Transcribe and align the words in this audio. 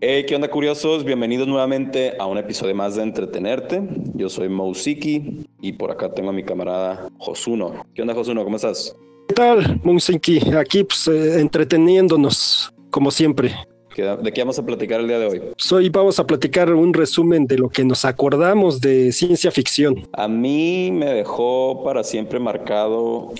Hey, 0.00 0.24
¿qué 0.26 0.36
onda 0.36 0.48
curiosos? 0.48 1.04
Bienvenidos 1.04 1.48
nuevamente 1.48 2.14
a 2.18 2.26
un 2.26 2.38
episodio 2.38 2.74
más 2.74 2.96
de 2.96 3.02
Entretenerte. 3.02 3.82
Yo 4.14 4.28
soy 4.28 4.48
Mousiki 4.48 5.46
y 5.60 5.72
por 5.72 5.90
acá 5.90 6.12
tengo 6.12 6.30
a 6.30 6.32
mi 6.32 6.44
camarada 6.44 7.08
Josuno. 7.18 7.84
¿Qué 7.94 8.02
onda 8.02 8.14
Josuno? 8.14 8.44
¿Cómo 8.44 8.56
estás? 8.56 8.94
¿Qué 9.26 9.34
tal, 9.34 9.80
Mousiki? 9.82 10.54
Aquí 10.54 10.84
pues, 10.84 11.08
eh, 11.08 11.40
entreteniéndonos, 11.40 12.72
como 12.90 13.10
siempre. 13.10 13.54
¿De 13.96 14.32
qué 14.32 14.42
vamos 14.42 14.58
a 14.58 14.66
platicar 14.66 15.00
el 15.00 15.08
día 15.08 15.18
de 15.18 15.26
hoy? 15.26 15.42
Pues 15.52 15.72
hoy 15.72 15.88
vamos 15.88 16.20
a 16.20 16.26
platicar 16.26 16.72
un 16.72 16.92
resumen 16.92 17.46
de 17.46 17.56
lo 17.56 17.70
que 17.70 17.82
nos 17.82 18.04
acordamos 18.04 18.80
de 18.80 19.10
ciencia 19.10 19.50
ficción. 19.50 20.06
A 20.12 20.28
mí 20.28 20.90
me 20.92 21.06
dejó 21.06 21.82
para 21.82 22.04
siempre 22.04 22.38
marcado 22.38 23.32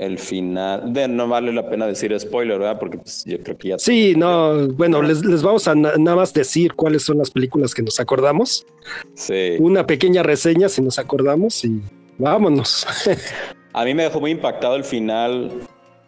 el 0.00 0.18
final. 0.18 0.92
De, 0.92 1.06
no 1.06 1.28
vale 1.28 1.52
la 1.52 1.68
pena 1.68 1.86
decir 1.86 2.18
spoiler, 2.18 2.58
¿verdad? 2.58 2.78
Porque 2.78 2.96
pues, 2.96 3.22
yo 3.26 3.38
creo 3.40 3.58
que 3.58 3.68
ya. 3.68 3.78
Sí, 3.78 4.14
no, 4.16 4.68
bueno, 4.68 5.02
les, 5.02 5.24
les 5.24 5.42
vamos 5.42 5.68
a 5.68 5.74
nada 5.74 6.16
más 6.16 6.32
decir 6.32 6.72
cuáles 6.72 7.02
son 7.02 7.18
las 7.18 7.30
películas 7.30 7.74
que 7.74 7.82
nos 7.82 8.00
acordamos. 8.00 8.66
Sí. 9.14 9.56
Una 9.60 9.86
pequeña 9.86 10.22
reseña 10.22 10.70
si 10.70 10.80
nos 10.80 10.98
acordamos 10.98 11.62
y 11.66 11.82
vámonos. 12.16 12.86
a 13.74 13.84
mí 13.84 13.92
me 13.92 14.04
dejó 14.04 14.20
muy 14.20 14.30
impactado 14.30 14.74
el 14.74 14.84
final 14.84 15.52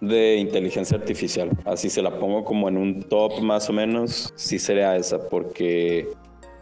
de 0.00 0.36
inteligencia 0.36 0.96
artificial. 0.96 1.50
Así 1.66 1.90
se 1.90 2.00
la 2.00 2.18
pongo 2.18 2.44
como 2.44 2.70
en 2.70 2.78
un 2.78 3.02
top 3.02 3.42
más 3.42 3.68
o 3.68 3.74
menos. 3.74 4.32
Sí 4.36 4.58
sería 4.58 4.96
esa, 4.96 5.28
porque 5.28 6.08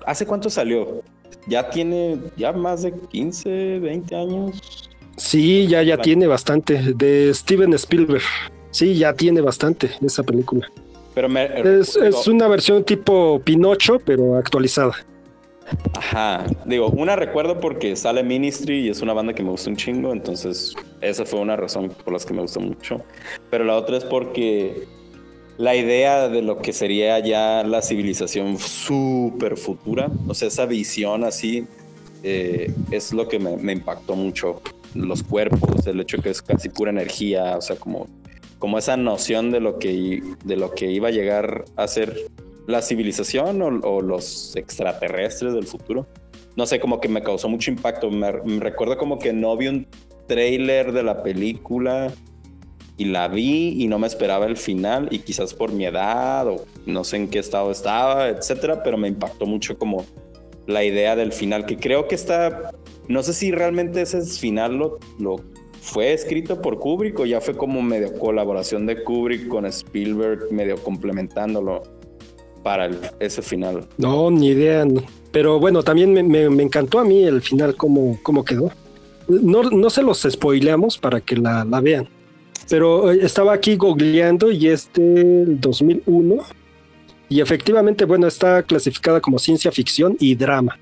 ¿hace 0.04 0.26
cuánto 0.26 0.50
salió? 0.50 1.02
Ya 1.46 1.70
tiene 1.70 2.18
ya 2.36 2.52
más 2.52 2.82
de 2.82 2.92
15, 2.92 3.78
20 3.78 4.16
años. 4.16 4.89
Sí, 5.20 5.66
ya, 5.66 5.82
ya 5.82 5.98
tiene 5.98 6.26
bastante. 6.26 6.94
De 6.94 7.32
Steven 7.34 7.74
Spielberg. 7.74 8.22
Sí, 8.70 8.94
ya 8.94 9.12
tiene 9.12 9.42
bastante 9.42 9.90
esa 10.00 10.22
película. 10.22 10.70
Pero 11.14 11.28
es, 11.38 11.94
es, 11.96 12.26
una 12.26 12.48
versión 12.48 12.84
tipo 12.84 13.40
Pinocho, 13.44 13.98
pero 13.98 14.36
actualizada. 14.36 14.94
Ajá, 15.92 16.46
digo, 16.64 16.88
una 16.88 17.16
recuerdo 17.16 17.60
porque 17.60 17.94
sale 17.96 18.22
Ministry 18.22 18.86
y 18.86 18.88
es 18.88 19.02
una 19.02 19.12
banda 19.12 19.34
que 19.34 19.42
me 19.42 19.50
gusta 19.50 19.70
un 19.70 19.76
chingo, 19.76 20.12
entonces 20.12 20.74
esa 21.00 21.24
fue 21.24 21.38
una 21.38 21.54
razón 21.54 21.90
por 21.90 22.12
las 22.12 22.24
que 22.24 22.32
me 22.32 22.40
gustó 22.40 22.60
mucho. 22.60 23.02
Pero 23.50 23.64
la 23.64 23.76
otra 23.76 23.98
es 23.98 24.04
porque 24.04 24.88
la 25.58 25.76
idea 25.76 26.28
de 26.28 26.42
lo 26.42 26.58
que 26.58 26.72
sería 26.72 27.18
ya 27.18 27.62
la 27.62 27.82
civilización 27.82 28.58
súper 28.58 29.56
futura, 29.58 30.10
o 30.26 30.34
sea, 30.34 30.48
esa 30.48 30.64
visión 30.64 31.24
así, 31.24 31.66
eh, 32.22 32.72
es 32.90 33.12
lo 33.12 33.28
que 33.28 33.38
me, 33.38 33.56
me, 33.56 33.72
impactó 33.72 34.16
mucho. 34.16 34.62
Los 34.94 35.22
cuerpos, 35.22 35.86
el 35.86 36.00
hecho 36.00 36.18
que 36.18 36.30
es 36.30 36.42
casi 36.42 36.68
pura 36.68 36.90
energía, 36.90 37.56
o 37.56 37.60
sea, 37.60 37.76
como, 37.76 38.08
como 38.58 38.78
esa 38.78 38.96
noción 38.96 39.50
de 39.50 39.60
lo, 39.60 39.78
que, 39.78 40.22
de 40.44 40.56
lo 40.56 40.72
que 40.72 40.90
iba 40.90 41.08
a 41.08 41.12
llegar 41.12 41.64
a 41.76 41.86
ser 41.86 42.16
la 42.66 42.82
civilización 42.82 43.62
o, 43.62 44.00
los 44.00 44.56
extraterrestres 44.56 45.52
del 45.52 45.66
futuro. 45.66 46.06
No 46.56 46.66
sé, 46.66 46.80
como 46.80 47.00
que 47.00 47.08
me 47.08 47.22
causó 47.22 47.48
mucho 47.48 47.70
impacto. 47.70 48.10
Me, 48.10 48.32
recuerdo 48.32 48.96
como 48.96 49.18
que 49.18 49.32
no 49.32 49.56
vi 49.56 49.68
un 49.68 49.86
trailer 50.26 50.92
de 50.92 51.02
la 51.02 51.22
película 51.22 52.12
y 52.96 53.06
la 53.06 53.28
vi 53.28 53.82
y 53.82 53.88
no 53.88 53.98
me 53.98 54.06
esperaba 54.06 54.46
el 54.46 54.56
final 54.56 55.08
y 55.10 55.20
quizás 55.20 55.54
por 55.54 55.72
mi 55.72 55.86
edad 55.86 56.46
o 56.48 56.64
no 56.86 57.02
sé 57.02 57.16
en 57.16 57.28
qué 57.28 57.38
estado 57.38 57.70
estaba, 57.70 58.28
etcétera, 58.28 58.82
pero 58.82 58.98
me 58.98 59.08
impactó 59.08 59.46
mucho 59.46 59.78
como 59.78 60.04
la 60.66 60.84
idea 60.84 61.16
del 61.16 61.32
final 61.32 61.66
que 61.66 61.78
creo 61.78 62.06
que 62.06 62.14
está, 62.14 62.72
no 63.10 63.24
sé 63.24 63.32
si 63.32 63.50
realmente 63.50 64.00
ese 64.00 64.22
final 64.22 64.78
lo, 65.18 65.40
fue 65.80 66.12
escrito 66.12 66.62
por 66.62 66.78
Kubrick 66.78 67.18
o 67.18 67.26
ya 67.26 67.40
fue 67.40 67.56
como 67.56 67.82
medio 67.82 68.16
colaboración 68.18 68.86
de 68.86 69.02
Kubrick 69.02 69.48
con 69.48 69.66
Spielberg, 69.66 70.52
medio 70.52 70.76
complementándolo 70.76 71.82
para 72.62 72.88
ese 73.18 73.42
final. 73.42 73.88
No, 73.98 74.30
ni 74.30 74.48
idea. 74.48 74.86
Pero 75.32 75.58
bueno, 75.58 75.82
también 75.82 76.12
me, 76.12 76.62
encantó 76.62 77.00
a 77.00 77.04
mí 77.04 77.24
el 77.24 77.42
final, 77.42 77.74
cómo, 77.74 78.16
cómo 78.22 78.44
quedó. 78.44 78.70
No, 79.26 79.64
no 79.64 79.90
se 79.90 80.02
los 80.02 80.26
spoileamos 80.28 80.96
para 80.96 81.20
que 81.20 81.36
la, 81.36 81.64
la 81.64 81.80
vean. 81.80 82.08
Pero 82.68 83.10
eh, 83.10 83.20
estaba 83.22 83.54
aquí 83.54 83.74
googleando 83.74 84.52
y 84.52 84.68
es 84.68 84.88
del 84.92 85.60
2001. 85.60 86.36
Y 87.28 87.40
efectivamente, 87.40 88.04
bueno, 88.04 88.28
está 88.28 88.62
clasificada 88.62 89.20
como 89.20 89.40
ciencia 89.40 89.72
ficción 89.72 90.16
y 90.20 90.36
drama. 90.36 90.78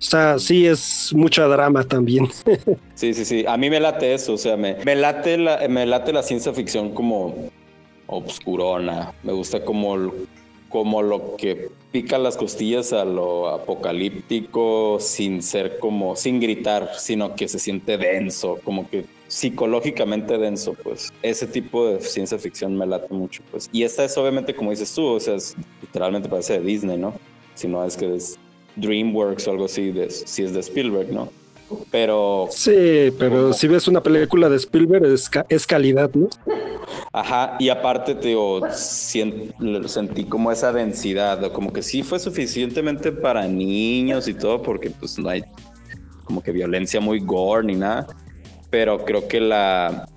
O 0.00 0.02
sea, 0.02 0.38
sí 0.38 0.66
es 0.66 1.12
mucha 1.14 1.44
drama 1.46 1.84
también. 1.84 2.28
sí, 2.94 3.12
sí, 3.12 3.26
sí. 3.26 3.44
A 3.46 3.58
mí 3.58 3.68
me 3.68 3.78
late 3.78 4.14
eso. 4.14 4.32
O 4.32 4.38
sea, 4.38 4.56
me, 4.56 4.76
me, 4.82 4.96
late, 4.96 5.36
la, 5.36 5.68
me 5.68 5.84
late 5.84 6.12
la 6.14 6.22
ciencia 6.22 6.54
ficción 6.54 6.94
como 6.94 7.50
obscurona. 8.06 9.12
Me 9.22 9.32
gusta 9.32 9.62
como 9.62 10.10
como 10.70 11.02
lo 11.02 11.36
que 11.36 11.68
pica 11.92 12.16
las 12.16 12.36
costillas 12.36 12.92
a 12.92 13.04
lo 13.04 13.48
apocalíptico 13.48 14.98
sin 15.00 15.42
ser 15.42 15.78
como, 15.80 16.14
sin 16.16 16.40
gritar, 16.40 16.92
sino 16.96 17.34
que 17.34 17.48
se 17.48 17.58
siente 17.58 17.98
denso, 17.98 18.58
como 18.62 18.88
que 18.88 19.04
psicológicamente 19.26 20.38
denso, 20.38 20.74
pues. 20.82 21.12
Ese 21.22 21.46
tipo 21.46 21.86
de 21.88 22.00
ciencia 22.00 22.38
ficción 22.38 22.76
me 22.76 22.86
late 22.86 23.12
mucho, 23.12 23.42
pues. 23.50 23.68
Y 23.72 23.82
esta 23.82 24.04
es 24.04 24.16
obviamente, 24.16 24.54
como 24.54 24.70
dices 24.70 24.94
tú, 24.94 25.04
o 25.04 25.20
sea, 25.20 25.36
literalmente 25.82 26.28
parece 26.28 26.54
de 26.54 26.64
Disney, 26.64 26.96
¿no? 26.96 27.14
Si 27.54 27.66
no 27.66 27.84
es 27.84 27.96
que 27.96 28.14
es 28.14 28.38
DreamWorks 28.76 29.46
o 29.48 29.50
algo 29.50 29.64
así, 29.66 29.92
de, 29.92 30.10
si 30.10 30.42
es 30.42 30.52
de 30.52 30.60
Spielberg, 30.60 31.12
¿no? 31.12 31.28
Pero... 31.90 32.48
Sí, 32.50 33.12
pero 33.18 33.52
si 33.52 33.68
ves 33.68 33.86
una 33.86 34.02
película 34.02 34.48
de 34.48 34.56
Spielberg 34.56 35.04
es, 35.04 35.30
es 35.48 35.66
calidad, 35.66 36.10
¿no? 36.14 36.28
Ajá, 37.12 37.56
y 37.58 37.68
aparte, 37.68 38.14
te 38.14 38.28
digo, 38.28 38.60
sentí 39.86 40.24
como 40.24 40.50
esa 40.50 40.72
densidad, 40.72 41.52
como 41.52 41.72
que 41.72 41.82
sí 41.82 42.02
fue 42.02 42.18
suficientemente 42.18 43.12
para 43.12 43.46
niños 43.46 44.28
y 44.28 44.34
todo, 44.34 44.62
porque 44.62 44.90
pues 44.90 45.18
no 45.18 45.28
hay 45.28 45.44
como 46.24 46.42
que 46.42 46.52
violencia 46.52 47.00
muy 47.00 47.18
gore 47.20 47.66
ni 47.66 47.74
nada, 47.74 48.06
pero 48.70 49.04
creo 49.04 49.26
que 49.26 49.40
la, 49.40 50.08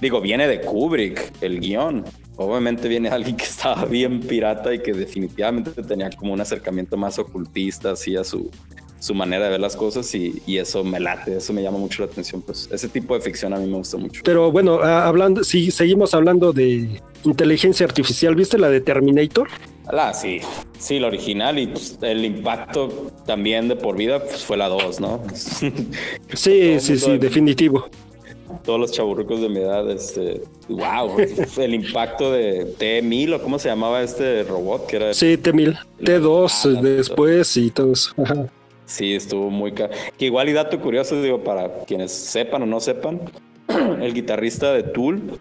digo, 0.00 0.20
viene 0.20 0.48
de 0.48 0.60
Kubrick, 0.60 1.32
el 1.42 1.60
guion. 1.60 2.04
Obviamente 2.42 2.88
viene 2.88 3.10
alguien 3.10 3.36
que 3.36 3.44
estaba 3.44 3.84
bien 3.84 4.20
pirata 4.20 4.72
y 4.72 4.78
que 4.78 4.94
definitivamente 4.94 5.82
tenía 5.82 6.08
como 6.08 6.32
un 6.32 6.40
acercamiento 6.40 6.96
más 6.96 7.18
ocultista 7.18 7.90
así 7.90 8.16
a 8.16 8.24
su, 8.24 8.50
su 8.98 9.14
manera 9.14 9.44
de 9.44 9.50
ver 9.50 9.60
las 9.60 9.76
cosas 9.76 10.14
y, 10.14 10.40
eso 10.46 10.82
me 10.82 11.00
late, 11.00 11.36
eso 11.36 11.52
me 11.52 11.62
llama 11.62 11.76
mucho 11.76 12.02
la 12.02 12.10
atención. 12.10 12.40
Pues 12.40 12.66
ese 12.72 12.88
tipo 12.88 13.14
de 13.14 13.20
ficción 13.20 13.52
a 13.52 13.58
mí 13.58 13.66
me 13.66 13.76
gusta 13.76 13.98
mucho. 13.98 14.22
Pero 14.24 14.50
bueno, 14.50 14.80
ah, 14.82 15.06
hablando, 15.06 15.44
si 15.44 15.70
seguimos 15.70 16.14
hablando 16.14 16.54
de 16.54 17.02
inteligencia 17.24 17.84
artificial, 17.84 18.34
¿viste 18.34 18.56
la 18.56 18.70
de 18.70 18.80
Terminator? 18.80 19.48
Ah, 19.86 20.14
sí, 20.14 20.40
sí, 20.78 20.98
la 20.98 21.08
original 21.08 21.58
y 21.58 21.66
pues, 21.66 21.98
el 22.00 22.24
impacto 22.24 23.10
también 23.26 23.68
de 23.68 23.76
por 23.76 23.98
vida 23.98 24.18
pues, 24.18 24.42
fue 24.44 24.56
la 24.56 24.68
2, 24.68 25.00
¿no? 25.00 25.22
sí, 25.34 26.80
sí, 26.80 26.98
sí, 26.98 27.18
definitivo. 27.18 27.90
Todos 28.64 28.78
los 28.78 28.92
chaburrucos 28.92 29.40
de 29.40 29.48
mi 29.48 29.58
edad, 29.58 29.90
este, 29.90 30.42
wow, 30.68 31.16
el 31.58 31.74
impacto 31.74 32.32
de 32.32 32.66
T-1000 32.78 33.34
o 33.34 33.42
cómo 33.42 33.58
se 33.58 33.68
llamaba 33.68 34.02
este 34.02 34.44
robot 34.44 34.86
que 34.86 34.96
era. 34.96 35.14
Sí, 35.14 35.36
T-1000, 35.36 35.78
T2 36.00 36.80
después 36.80 37.56
y 37.56 37.70
todo 37.70 37.92
eso. 37.92 38.14
Sí, 38.90 39.14
estuvo 39.14 39.50
muy 39.50 39.72
caro. 39.72 39.92
Que 40.18 40.26
igual 40.26 40.48
y 40.48 40.52
dato 40.52 40.80
curioso, 40.80 41.20
digo, 41.22 41.44
para 41.44 41.84
quienes 41.84 42.10
sepan 42.10 42.62
o 42.62 42.66
no 42.66 42.80
sepan, 42.80 43.20
el 44.00 44.12
guitarrista 44.12 44.72
de 44.72 44.82
Tool, 44.82 45.38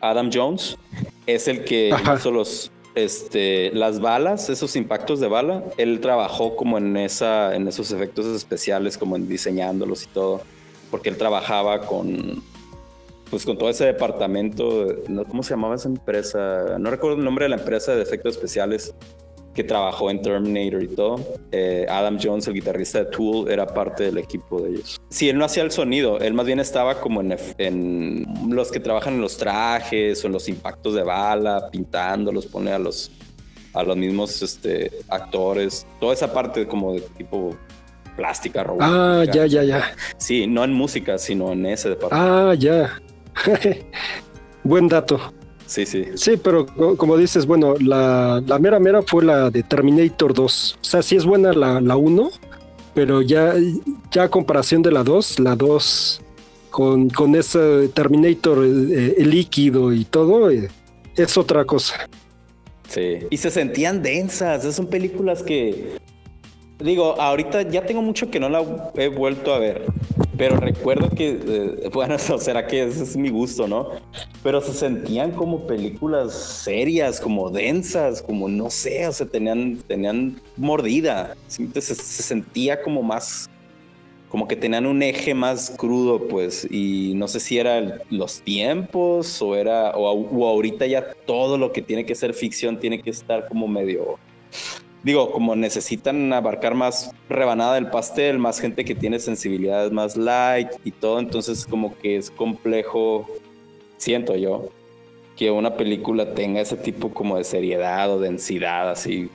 Adam 0.00 0.30
Jones, 0.32 0.78
es 1.26 1.48
el 1.48 1.64
que 1.64 1.92
hizo 2.16 2.30
los, 2.30 2.70
este, 2.94 3.70
las 3.72 4.00
balas, 4.00 4.48
esos 4.48 4.76
impactos 4.76 5.18
de 5.20 5.28
bala. 5.28 5.64
Él 5.76 6.00
trabajó 6.00 6.54
como 6.54 6.78
en, 6.78 6.96
esa, 6.96 7.54
en 7.56 7.66
esos 7.66 7.90
efectos 7.90 8.26
especiales, 8.26 8.96
como 8.96 9.16
en 9.16 9.28
diseñándolos 9.28 10.04
y 10.04 10.06
todo, 10.06 10.42
porque 10.92 11.08
él 11.08 11.16
trabajaba 11.16 11.80
con, 11.80 12.42
pues 13.30 13.46
con 13.46 13.56
todo 13.56 13.70
ese 13.70 13.86
departamento, 13.86 14.94
¿cómo 15.26 15.42
se 15.42 15.50
llamaba 15.54 15.74
esa 15.74 15.88
empresa? 15.88 16.76
No 16.78 16.90
recuerdo 16.90 17.16
el 17.16 17.24
nombre 17.24 17.46
de 17.46 17.48
la 17.48 17.56
empresa 17.56 17.96
de 17.96 18.02
efectos 18.02 18.36
especiales 18.36 18.94
que 19.54 19.64
trabajó 19.64 20.10
en 20.10 20.20
Terminator 20.20 20.82
y 20.82 20.88
todo. 20.88 21.18
Eh, 21.50 21.86
Adam 21.88 22.18
Jones, 22.22 22.46
el 22.46 22.54
guitarrista 22.54 22.98
de 22.98 23.04
Tool, 23.06 23.50
era 23.50 23.66
parte 23.66 24.04
del 24.04 24.18
equipo 24.18 24.60
de 24.60 24.72
ellos. 24.72 25.00
Sí, 25.08 25.30
él 25.30 25.38
no 25.38 25.46
hacía 25.46 25.62
el 25.62 25.70
sonido, 25.70 26.20
él 26.20 26.34
más 26.34 26.44
bien 26.44 26.60
estaba 26.60 27.00
como 27.00 27.22
en, 27.22 28.26
los 28.50 28.70
que 28.70 28.78
trabajan 28.78 29.14
en 29.14 29.22
los 29.22 29.38
trajes 29.38 30.22
o 30.22 30.26
en 30.26 30.34
los 30.34 30.46
impactos 30.50 30.94
de 30.94 31.02
bala, 31.02 31.70
pintándolos, 31.70 32.44
pone 32.44 32.70
a 32.70 32.78
los, 32.78 33.10
a 33.72 33.82
los 33.82 33.96
mismos 33.96 34.42
este, 34.42 34.90
actores, 35.08 35.86
toda 35.98 36.12
esa 36.12 36.34
parte 36.34 36.66
como 36.66 36.92
de 36.92 37.00
tipo 37.00 37.56
plástica, 38.16 38.62
robótica. 38.62 39.20
Ah, 39.20 39.24
ya, 39.24 39.46
ya, 39.46 39.62
ya. 39.62 39.94
Sí, 40.16 40.46
no 40.46 40.64
en 40.64 40.72
música, 40.72 41.18
sino 41.18 41.52
en 41.52 41.66
ese 41.66 41.90
departamento. 41.90 42.50
Ah, 42.50 42.54
ya. 42.54 43.00
Buen 44.64 44.88
dato. 44.88 45.20
Sí, 45.66 45.86
sí. 45.86 46.04
Sí, 46.16 46.36
pero 46.36 46.66
como 46.96 47.16
dices, 47.16 47.46
bueno, 47.46 47.74
la, 47.80 48.42
mera 48.60 48.78
mera 48.78 49.02
fue 49.02 49.24
la 49.24 49.50
de 49.50 49.62
Terminator 49.62 50.34
2. 50.34 50.78
O 50.80 50.84
sea, 50.84 51.02
sí 51.02 51.16
es 51.16 51.24
buena 51.24 51.52
la, 51.52 51.80
la 51.80 51.96
1, 51.96 52.30
pero 52.94 53.22
ya, 53.22 53.54
ya 54.10 54.24
a 54.24 54.28
comparación 54.28 54.82
de 54.82 54.92
la 54.92 55.02
2, 55.02 55.38
la 55.40 55.56
2 55.56 56.20
con, 56.70 57.08
con 57.10 57.34
ese 57.34 57.88
Terminator 57.88 58.64
eh, 58.64 59.14
líquido 59.18 59.92
y 59.92 60.04
todo, 60.04 60.50
eh, 60.50 60.68
es 61.16 61.36
otra 61.36 61.64
cosa. 61.64 62.08
Sí. 62.88 63.20
Y 63.30 63.36
se 63.38 63.50
sentían 63.50 64.02
densas. 64.02 64.60
Esas 64.60 64.76
son 64.76 64.86
películas 64.88 65.42
que. 65.42 65.96
Digo, 66.78 67.20
ahorita 67.20 67.62
ya 67.62 67.84
tengo 67.86 68.02
mucho 68.02 68.30
que 68.30 68.40
no 68.40 68.48
la 68.48 68.64
he 68.96 69.08
vuelto 69.08 69.54
a 69.54 69.58
ver. 69.58 69.86
Pero 70.36 70.56
recuerdo 70.56 71.10
que, 71.10 71.38
eh, 71.46 71.90
bueno, 71.92 72.18
será 72.38 72.66
que 72.66 72.84
ese 72.84 73.02
es 73.02 73.16
mi 73.16 73.28
gusto, 73.28 73.68
¿no? 73.68 73.90
Pero 74.42 74.60
se 74.60 74.72
sentían 74.72 75.32
como 75.32 75.66
películas 75.66 76.34
serias, 76.34 77.20
como 77.20 77.50
densas, 77.50 78.22
como 78.22 78.48
no 78.48 78.70
sé, 78.70 79.06
o 79.06 79.12
sea, 79.12 79.26
tenían, 79.26 79.78
tenían 79.86 80.40
mordida. 80.56 81.36
Se, 81.46 81.68
se 81.80 81.94
sentía 81.94 82.82
como 82.82 83.02
más, 83.02 83.50
como 84.30 84.48
que 84.48 84.56
tenían 84.56 84.86
un 84.86 85.02
eje 85.02 85.34
más 85.34 85.70
crudo, 85.76 86.26
pues, 86.26 86.66
y 86.70 87.12
no 87.14 87.28
sé 87.28 87.38
si 87.38 87.58
era 87.58 88.00
los 88.10 88.40
tiempos 88.40 89.40
o 89.42 89.54
era, 89.54 89.90
o, 89.90 90.10
o 90.10 90.48
ahorita 90.48 90.86
ya 90.86 91.12
todo 91.26 91.58
lo 91.58 91.72
que 91.72 91.82
tiene 91.82 92.06
que 92.06 92.14
ser 92.14 92.32
ficción 92.32 92.80
tiene 92.80 93.02
que 93.02 93.10
estar 93.10 93.46
como 93.48 93.68
medio 93.68 94.18
digo, 95.02 95.32
como 95.32 95.56
necesitan 95.56 96.32
abarcar 96.32 96.74
más 96.74 97.12
rebanada 97.28 97.74
del 97.74 97.88
pastel, 97.88 98.38
más 98.38 98.60
gente 98.60 98.84
que 98.84 98.94
tiene 98.94 99.18
sensibilidades 99.18 99.92
más 99.92 100.16
light 100.16 100.68
y 100.84 100.90
todo, 100.92 101.18
entonces 101.18 101.66
como 101.66 101.96
que 101.98 102.16
es 102.16 102.30
complejo, 102.30 103.26
siento 103.96 104.36
yo, 104.36 104.68
que 105.36 105.50
una 105.50 105.76
película 105.76 106.34
tenga 106.34 106.60
ese 106.60 106.76
tipo 106.76 107.12
como 107.12 107.36
de 107.36 107.44
seriedad 107.44 108.10
o 108.12 108.20
densidad, 108.20 108.90
así. 108.90 109.30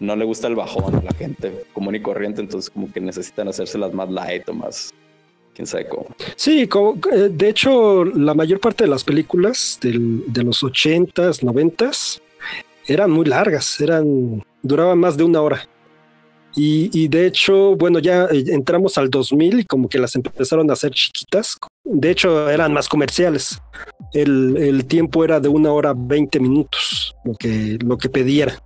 No 0.00 0.16
le 0.16 0.24
gusta 0.24 0.48
el 0.48 0.56
bajón 0.56 0.96
a 0.96 1.02
la 1.02 1.12
gente 1.12 1.64
común 1.72 1.94
y 1.94 2.00
corriente, 2.00 2.40
entonces 2.40 2.70
como 2.70 2.92
que 2.92 3.00
necesitan 3.00 3.48
hacérselas 3.48 3.92
más 3.92 4.10
light 4.10 4.48
o 4.48 4.54
más 4.54 4.92
quién 5.54 5.66
sabe 5.66 5.88
cómo. 5.88 6.06
Sí, 6.36 6.66
como, 6.66 6.98
eh, 7.12 7.28
de 7.30 7.48
hecho, 7.48 8.04
la 8.04 8.34
mayor 8.34 8.60
parte 8.60 8.84
de 8.84 8.90
las 8.90 9.04
películas 9.04 9.78
del, 9.80 10.24
de 10.26 10.42
los 10.42 10.62
ochentas, 10.62 11.42
noventas, 11.42 12.20
eran 12.86 13.10
muy 13.10 13.24
largas, 13.24 13.80
eran 13.80 14.42
duraban 14.64 14.98
más 14.98 15.16
de 15.16 15.22
una 15.22 15.40
hora. 15.40 15.68
Y, 16.56 17.08
de 17.08 17.26
hecho, 17.26 17.74
bueno, 17.74 17.98
ya 17.98 18.26
eh, 18.26 18.44
entramos 18.48 18.96
al 18.96 19.10
2000 19.10 19.60
y 19.60 19.64
como 19.64 19.88
que 19.88 19.98
las 19.98 20.14
empezaron 20.14 20.70
a 20.70 20.74
hacer 20.74 20.92
chiquitas. 20.92 21.56
De 21.82 22.10
hecho, 22.10 22.48
eran 22.48 22.72
más 22.72 22.88
comerciales. 22.88 23.60
El, 24.12 24.56
el 24.56 24.84
tiempo 24.84 25.24
era 25.24 25.40
de 25.40 25.48
una 25.48 25.72
hora 25.72 25.94
20 25.96 26.38
minutos, 26.38 27.12
lo 27.24 27.34
que, 27.34 27.76
lo 27.84 27.98
que 27.98 28.08
pediera. 28.08 28.56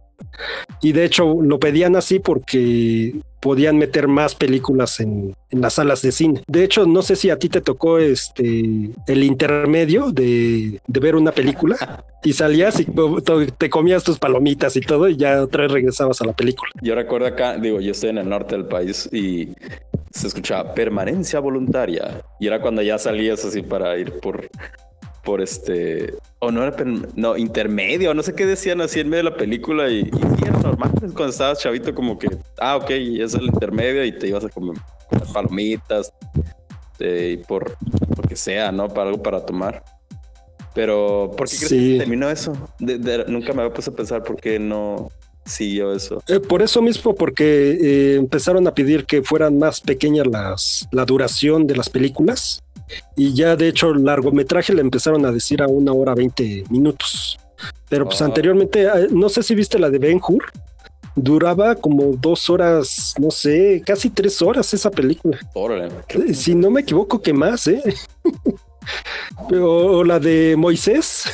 Y 0.81 0.93
de 0.93 1.05
hecho 1.05 1.39
lo 1.43 1.59
pedían 1.59 1.97
así 1.97 2.19
porque 2.19 3.15
podían 3.41 3.79
meter 3.79 4.09
más 4.09 4.35
películas 4.35 5.01
en, 5.01 5.35
las 5.51 5.75
salas 5.75 6.03
de 6.03 6.13
cine. 6.13 6.43
De 6.47 6.65
hecho, 6.65 6.87
no 6.87 7.03
sé 7.03 7.17
si 7.17 7.31
a 7.31 7.39
ti 7.39 7.49
te 7.49 7.61
tocó 7.61 7.99
este 7.99 8.91
el 9.07 9.25
intermedio 9.25 10.11
de, 10.11 10.81
ver 10.87 11.17
una 11.17 11.33
película 11.33 12.05
y 12.23 12.33
salías 12.33 12.81
y 12.81 12.87
te 13.57 13.71
comías 13.71 14.05
tus 14.05 14.19
palomitas 14.19 14.77
y 14.77 14.81
todo 14.81 15.09
y 15.09 15.17
ya 15.17 15.43
otra 15.43 15.63
vez 15.63 15.73
regresabas 15.73 16.21
a 16.21 16.27
la 16.27 16.33
película. 16.33 16.71
Yo 16.83 16.95
recuerdo 16.95 17.27
acá, 17.27 17.57
digo, 17.57 17.81
yo 17.81 17.93
estoy 17.93 18.11
en 18.11 18.19
el 18.19 18.29
norte 18.29 18.57
del 18.57 18.67
país 18.67 19.09
y 19.13 19.49
se 20.11 20.27
escuchaba 20.27 20.75
permanencia 20.75 21.39
voluntaria 21.41 22.23
y 22.41 22.47
era 22.47 22.61
cuando 22.61 22.83
ya 22.83 22.99
salías 22.99 23.45
así 23.45 23.63
para 23.63 23.97
ir 23.99 24.13
por 24.21 24.49
por 25.29 25.43
este, 25.43 26.15
o 26.39 26.51
no 26.51 26.63
era, 26.63 26.75
no, 27.15 27.37
intermedio, 27.37 28.15
no 28.15 28.23
sé 28.23 28.35
qué 28.35 28.47
decían 28.47 28.81
así 28.81 28.99
en 28.99 29.11
medio 29.11 29.25
de 29.25 29.31
la 29.31 29.37
película 29.37 29.91
y, 29.91 30.09
y 30.11 30.43
era 30.47 30.57
normal 30.57 30.91
cuando 31.01 31.27
estabas 31.27 31.59
chavito 31.59 31.95
como 31.95 32.19
que, 32.19 32.31
ah, 32.59 32.77
ok, 32.77 32.89
es 32.89 33.35
el 33.35 33.43
intermedio 33.43 34.03
y 34.07 34.13
te 34.13 34.27
ibas 34.27 34.47
a 34.47 34.49
comer, 34.49 34.79
palomitas 35.35 36.15
y 36.99 37.37
por, 37.37 37.77
lo 38.17 38.23
que 38.27 38.37
sea, 38.37 38.73
¿no? 38.73 38.89
Para 38.89 39.11
algo 39.11 39.23
para 39.23 39.45
tomar. 39.45 39.85
Pero, 40.75 41.31
¿por 41.37 41.47
qué 41.47 41.57
crees 41.59 41.71
que 41.71 41.99
terminó 41.99 42.31
eso? 42.31 42.55
nunca 42.79 43.53
me 43.53 43.61
había 43.61 43.75
puesto 43.75 43.91
a 43.91 43.95
pensar 43.95 44.23
por 44.23 44.37
qué 44.37 44.59
no 44.59 45.11
siguió 45.45 45.93
eso. 45.95 46.23
Eh, 46.27 46.41
por 46.41 46.63
eso 46.63 46.81
mismo, 46.81 47.15
porque 47.15 47.73
eh, 47.73 48.15
empezaron 48.15 48.67
a 48.67 48.75
pedir 48.75 49.05
que 49.05 49.23
fueran 49.23 49.59
más 49.59 49.83
pequeñas 49.83 50.27
las, 50.27 50.89
la 50.91 51.05
duración 51.05 51.67
de 51.67 51.77
las 51.77 51.91
películas 51.91 52.63
y 53.17 53.35
ya 53.35 53.57
de 53.57 53.69
hecho 53.69 53.91
el 53.91 54.05
largometraje 54.05 54.75
le 54.75 54.81
empezaron 54.81 55.25
a 55.27 55.33
decir 55.33 55.63
a 55.63 55.67
una 55.67 55.93
hora 55.93 56.15
20 56.15 56.65
minutos. 56.71 57.39
Pero 57.89 58.05
pues 58.05 58.23
ah. 58.23 58.27
anteriormente, 58.27 58.85
eh, 58.85 59.09
no 59.11 59.29
sé 59.29 59.43
si 59.43 59.55
viste 59.55 59.79
la 59.79 59.91
de 59.91 59.99
Ben 59.99 60.21
Hur, 60.27 60.45
duraba 61.23 61.75
como 61.75 62.13
dos 62.17 62.49
horas, 62.51 63.15
no 63.19 63.31
sé, 63.31 63.83
casi 63.85 64.11
tres 64.11 64.41
horas 64.43 64.73
esa 64.75 64.91
película. 64.91 65.39
Eh, 66.09 66.35
si 66.35 66.55
no 66.55 66.71
me 66.71 66.83
equivoco, 66.83 67.21
que 67.21 67.33
más, 67.33 67.67
¿eh? 67.67 67.83
o, 69.61 70.05
la 70.05 70.19
de 70.19 70.55
Moisés, 70.57 71.25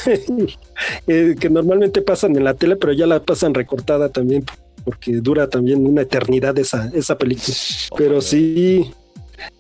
eh, 1.07 1.37
que 1.39 1.51
normalmente 1.51 2.03
pasan 2.03 2.37
en 2.37 2.45
la 2.45 2.55
tele, 2.55 2.77
pero 2.77 2.93
ya 2.93 3.07
la 3.07 3.21
pasan 3.21 3.55
recortada 3.55 4.09
también, 4.09 4.45
porque 4.85 5.13
dura 5.17 5.49
también 5.49 5.87
una 5.87 6.03
eternidad 6.03 6.59
esa, 6.59 6.91
esa 6.95 7.17
película. 7.19 7.57
Pero 7.97 8.21
sí, 8.21 8.93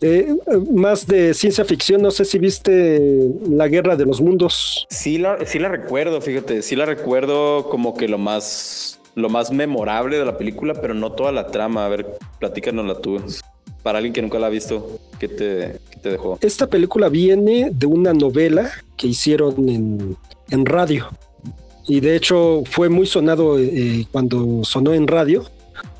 eh, 0.00 0.34
más 0.72 1.06
de 1.06 1.34
ciencia 1.34 1.64
ficción, 1.64 2.02
no 2.02 2.10
sé 2.10 2.24
si 2.24 2.38
viste 2.38 3.30
La 3.48 3.68
Guerra 3.68 3.96
de 3.96 4.06
los 4.06 4.20
Mundos. 4.20 4.86
Sí 4.90 5.18
la, 5.18 5.44
sí 5.46 5.58
la 5.58 5.68
recuerdo, 5.68 6.20
fíjate, 6.20 6.62
sí 6.62 6.76
la 6.76 6.84
recuerdo 6.84 7.68
como 7.68 7.94
que 7.94 8.08
lo 8.08 8.18
más, 8.18 9.00
lo 9.14 9.28
más 9.28 9.50
memorable 9.50 10.18
de 10.18 10.24
la 10.24 10.38
película, 10.38 10.74
pero 10.74 10.94
no 10.94 11.12
toda 11.12 11.32
la 11.32 11.48
trama. 11.48 11.86
A 11.86 11.88
ver, 11.88 12.06
platícanosla 12.38 13.00
tú. 13.00 13.20
Para 13.82 13.98
alguien 13.98 14.14
que 14.14 14.22
nunca 14.22 14.38
la 14.38 14.46
ha 14.46 14.50
visto, 14.50 14.98
¿qué 15.18 15.28
te, 15.28 15.78
te 16.00 16.10
dejó? 16.10 16.38
Esta 16.40 16.66
película 16.68 17.10
viene 17.10 17.70
de 17.70 17.86
una 17.86 18.14
novela 18.14 18.70
que 18.96 19.08
hicieron 19.08 19.68
en, 19.68 20.16
en 20.50 20.64
radio. 20.64 21.08
Y 21.86 22.00
de 22.00 22.16
hecho 22.16 22.62
fue 22.64 22.88
muy 22.88 23.06
sonado 23.06 23.58
eh, 23.58 24.06
cuando 24.10 24.64
sonó 24.64 24.94
en 24.94 25.06
radio, 25.06 25.44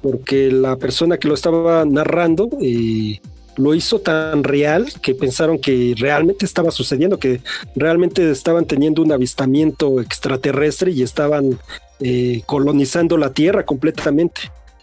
porque 0.03 0.51
la 0.51 0.77
persona 0.77 1.19
que 1.19 1.29
lo 1.29 1.35
estaba 1.35 1.85
narrando 1.85 2.49
eh, 2.63 3.21
lo 3.57 3.75
hizo 3.75 4.01
tan 4.01 4.45
real 4.45 4.93
que 5.01 5.15
pensaron 5.15 5.59
que 5.59 5.95
realmente 5.99 6.45
estaba 6.45 6.71
sucediendo, 6.71 7.19
que 7.19 7.41
realmente 7.77 8.31
estaban 8.31 8.67
teniendo 8.67 9.03
un 9.03 9.13
avistamiento 9.13 10.01
extraterrestre 10.01 10.91
y 10.91 11.03
estaban 11.03 11.59
eh, 12.01 12.43
colonizando 12.47 13.17
la 13.17 13.33
Tierra 13.33 13.65
completamente. 13.65 14.43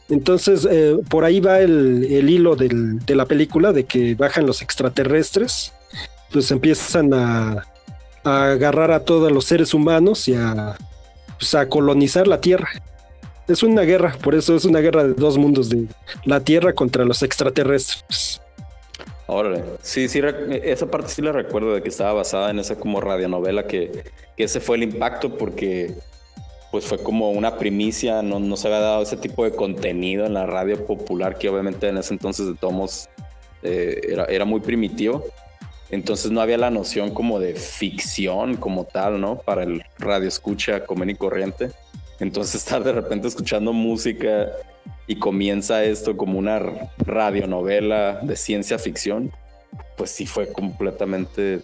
Entonces, 0.10 0.68
eh, 0.70 0.98
por 1.10 1.24
ahí 1.24 1.40
va 1.40 1.60
el, 1.60 2.30
hilo 2.30 2.56
de 2.56 3.16
la 3.16 3.26
película, 3.26 3.72
de 3.72 3.86
que 3.86 4.16
bajan 4.16 4.46
los 4.46 4.62
extraterrestres, 4.62 5.74
pues 6.32 6.52
empiezan 6.52 7.14
a, 7.14 7.66
agarrar 8.24 8.92
a 8.92 9.00
todos 9.00 9.32
los 9.32 9.46
seres 9.46 9.74
humanos 9.74 10.28
y 10.28 10.36
a, 10.36 10.78
pues, 11.40 11.56
a 11.56 11.68
colonizar 11.68 12.28
la 12.28 12.42
Tierra. 12.42 12.70
Es 13.48 13.64
una 13.64 13.82
guerra, 13.82 14.16
por 14.22 14.36
eso 14.36 14.56
es 14.56 14.66
una 14.66 14.80
guerra 14.80 15.04
de 15.04 15.14
dos 15.14 15.38
mundos, 15.38 15.70
de 15.70 15.88
la 16.26 16.42
Tierra 16.42 16.74
contra 16.74 17.04
los 17.04 17.24
extraterrestres. 17.24 18.42
Órale. 19.34 19.64
Sí, 19.82 20.10
sí, 20.10 20.22
esa 20.62 20.92
parte 20.92 21.08
sí 21.08 21.22
la 21.22 21.32
recuerdo 21.32 21.74
de 21.74 21.82
que 21.82 21.88
estaba 21.88 22.12
basada 22.12 22.52
en 22.52 22.60
esa 22.60 22.76
como 22.76 23.00
radionovela 23.00 23.66
que, 23.66 24.04
que 24.36 24.44
ese 24.44 24.60
fue 24.60 24.76
el 24.76 24.84
impacto 24.84 25.38
porque 25.38 25.94
pues 26.70 26.84
fue 26.84 27.02
como 27.02 27.32
una 27.32 27.58
primicia, 27.58 28.22
no, 28.22 28.42
no 28.42 28.58
se 28.58 28.68
había 28.68 28.82
dado 28.82 29.04
ese 29.04 29.16
tipo 29.16 29.46
de 29.46 29.52
contenido 29.52 30.26
en 30.26 30.34
la 30.34 30.48
radio 30.48 30.86
popular 30.86 31.38
que 31.38 31.48
obviamente 31.48 31.88
en 31.88 31.98
ese 31.98 32.14
entonces 32.14 32.46
de 32.46 32.56
tomos 32.56 33.08
eh, 33.64 34.02
era, 34.10 34.26
era 34.26 34.44
muy 34.44 34.60
primitivo. 34.60 35.24
Entonces 35.92 36.30
no 36.30 36.42
había 36.42 36.58
la 36.58 36.70
noción 36.70 37.14
como 37.14 37.40
de 37.40 37.56
ficción 37.56 38.58
como 38.58 38.84
tal, 38.84 39.22
¿no? 39.22 39.38
Para 39.38 39.64
el 39.64 39.82
radio 39.98 40.28
escucha 40.28 40.86
común 40.86 41.10
y 41.10 41.16
corriente. 41.16 41.72
Entonces 42.20 42.56
estar 42.62 42.84
de 42.84 42.92
repente 42.92 43.30
escuchando 43.30 43.72
música 43.72 44.52
y 45.12 45.18
comienza 45.18 45.84
esto 45.84 46.16
como 46.16 46.40
una 46.40 46.62
radionovela 47.00 48.22
de 48.22 48.38
ciencia 48.38 48.80
ficción, 48.80 49.30
pues 49.98 50.10
sí 50.10 50.26
fue 50.26 50.54
completamente 50.54 51.60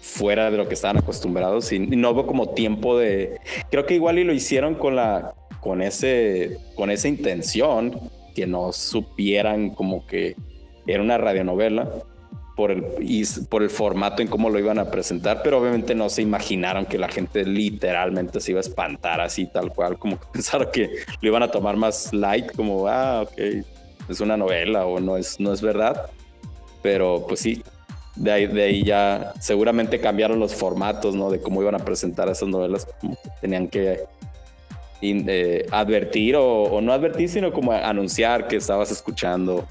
fuera 0.00 0.48
de 0.48 0.58
lo 0.58 0.68
que 0.68 0.74
estaban 0.74 0.98
acostumbrados 0.98 1.72
y, 1.72 1.80
no 1.80 2.10
hubo 2.10 2.24
como 2.24 2.50
tiempo 2.50 2.96
de 2.96 3.40
creo 3.68 3.84
que 3.84 3.94
igual 3.94 4.20
y 4.20 4.24
lo 4.24 4.32
hicieron 4.32 4.76
con 4.76 4.94
la 4.94 5.34
con 5.60 5.82
ese 5.82 6.58
con 6.76 6.90
esa 6.90 7.08
intención 7.08 7.98
que 8.36 8.46
no 8.46 8.72
supieran 8.72 9.70
como 9.70 10.06
que 10.06 10.36
era 10.86 11.02
una 11.02 11.18
radionovela 11.18 11.90
por 12.62 12.70
el, 12.70 12.84
y 13.00 13.24
por 13.48 13.64
el 13.64 13.70
formato 13.70 14.22
en 14.22 14.28
cómo 14.28 14.48
lo 14.48 14.56
iban 14.56 14.78
a 14.78 14.88
presentar, 14.88 15.40
pero 15.42 15.58
obviamente 15.58 15.96
no 15.96 16.08
se 16.08 16.22
imaginaron 16.22 16.86
que 16.86 16.96
la 16.96 17.08
gente 17.08 17.44
literalmente 17.44 18.40
se 18.40 18.52
iba 18.52 18.60
a 18.60 18.60
espantar 18.60 19.20
así 19.20 19.46
tal 19.46 19.72
cual, 19.72 19.98
como 19.98 20.16
que 20.20 20.26
pensaron 20.32 20.68
que 20.72 20.88
lo 21.20 21.28
iban 21.28 21.42
a 21.42 21.50
tomar 21.50 21.76
más 21.76 22.12
light, 22.12 22.54
como, 22.54 22.86
ah, 22.86 23.22
ok, 23.22 23.64
es 24.08 24.20
una 24.20 24.36
novela 24.36 24.86
o 24.86 25.00
no 25.00 25.16
es, 25.16 25.40
no 25.40 25.52
es 25.52 25.60
verdad, 25.60 26.08
pero 26.82 27.24
pues 27.26 27.40
sí, 27.40 27.64
de 28.14 28.30
ahí, 28.30 28.46
de 28.46 28.62
ahí 28.62 28.84
ya 28.84 29.32
seguramente 29.40 29.98
cambiaron 29.98 30.38
los 30.38 30.54
formatos, 30.54 31.16
¿no? 31.16 31.30
De 31.30 31.42
cómo 31.42 31.62
iban 31.62 31.74
a 31.74 31.80
presentar 31.80 32.28
esas 32.28 32.48
novelas, 32.48 32.86
tenían 33.40 33.66
que 33.66 34.04
eh, 35.00 35.66
advertir 35.72 36.36
o, 36.36 36.62
o 36.62 36.80
no 36.80 36.92
advertir, 36.92 37.28
sino 37.28 37.52
como 37.52 37.72
anunciar 37.72 38.46
que 38.46 38.54
estabas 38.54 38.92
escuchando 38.92 39.66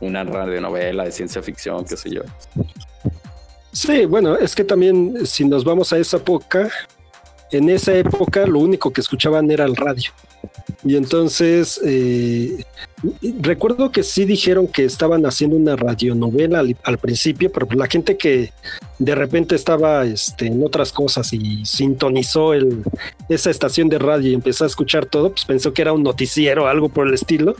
una 0.00 0.24
radionovela 0.24 1.04
de 1.04 1.12
ciencia 1.12 1.42
ficción, 1.42 1.84
qué 1.84 1.96
sé 1.96 2.10
yo. 2.10 2.22
Sí, 3.72 4.04
bueno, 4.04 4.36
es 4.36 4.54
que 4.54 4.64
también 4.64 5.26
si 5.26 5.44
nos 5.44 5.64
vamos 5.64 5.92
a 5.92 5.98
esa 5.98 6.16
época, 6.16 6.70
en 7.52 7.68
esa 7.70 7.94
época 7.94 8.46
lo 8.46 8.58
único 8.58 8.92
que 8.92 9.00
escuchaban 9.00 9.50
era 9.50 9.64
el 9.64 9.76
radio. 9.76 10.10
Y 10.84 10.96
entonces 10.96 11.80
eh, 11.84 12.64
recuerdo 13.40 13.90
que 13.90 14.02
sí 14.02 14.24
dijeron 14.24 14.66
que 14.66 14.84
estaban 14.84 15.24
haciendo 15.26 15.56
una 15.56 15.76
radionovela 15.76 16.62
al, 16.82 16.98
principio, 16.98 17.50
pero 17.50 17.66
la 17.72 17.86
gente 17.86 18.16
que 18.16 18.52
de 18.98 19.14
repente 19.14 19.54
estaba 19.54 20.04
este, 20.04 20.46
en 20.46 20.62
otras 20.64 20.92
cosas 20.92 21.32
y 21.32 21.64
sintonizó 21.64 22.54
el, 22.54 22.82
esa 23.28 23.50
estación 23.50 23.88
de 23.88 23.98
radio 23.98 24.30
y 24.30 24.34
empezó 24.34 24.64
a 24.64 24.66
escuchar 24.66 25.06
todo, 25.06 25.30
pues 25.30 25.44
pensó 25.44 25.72
que 25.72 25.82
era 25.82 25.92
un 25.92 26.02
noticiero 26.02 26.66
algo 26.66 26.88
por 26.88 27.06
el 27.06 27.14
estilo. 27.14 27.54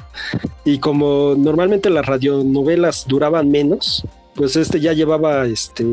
Y 0.65 0.79
como 0.79 1.35
normalmente 1.37 1.91
las 1.91 2.05
radionovelas 2.05 3.07
duraban 3.09 3.51
menos, 3.51 4.05
pues 4.35 4.57
este 4.57 4.81
ya 4.81 4.93
llevaba 4.93 5.45
este 5.47 5.85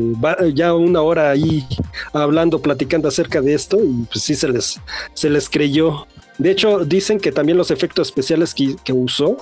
ya 0.54 0.74
una 0.74 1.02
hora 1.02 1.30
ahí 1.30 1.66
hablando, 2.12 2.60
platicando 2.60 3.08
acerca 3.08 3.40
de 3.40 3.54
esto 3.54 3.78
y 3.82 4.04
pues 4.10 4.24
sí 4.24 4.34
se 4.34 4.48
les 4.48 4.80
se 5.14 5.30
les 5.30 5.48
creyó. 5.48 6.06
De 6.38 6.50
hecho, 6.50 6.84
dicen 6.84 7.18
que 7.18 7.32
también 7.32 7.58
los 7.58 7.70
efectos 7.70 8.08
especiales 8.08 8.54
que, 8.54 8.92
usó 8.92 9.36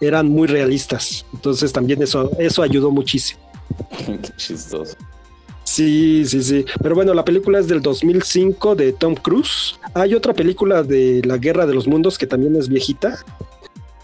eran 0.00 0.28
muy 0.28 0.48
realistas. 0.48 1.26
Entonces 1.34 1.72
también 1.72 2.02
eso, 2.02 2.30
eso 2.38 2.62
ayudó 2.62 2.90
muchísimo. 2.90 3.40
Qué 4.06 4.18
chistoso. 4.36 4.96
Sí, 5.64 6.24
sí, 6.26 6.42
sí. 6.42 6.64
Pero 6.82 6.96
bueno, 6.96 7.14
la 7.14 7.24
película 7.24 7.60
es 7.60 7.68
del 7.68 7.80
2005 7.80 8.74
de 8.74 8.92
Tom 8.92 9.14
Cruise. 9.14 9.78
Hay 9.94 10.14
otra 10.14 10.34
película 10.34 10.82
de 10.82 11.22
La 11.24 11.38
Guerra 11.38 11.64
de 11.64 11.74
los 11.74 11.86
Mundos 11.86 12.18
que 12.18 12.26
también 12.26 12.56
es 12.56 12.68
viejita, 12.68 13.18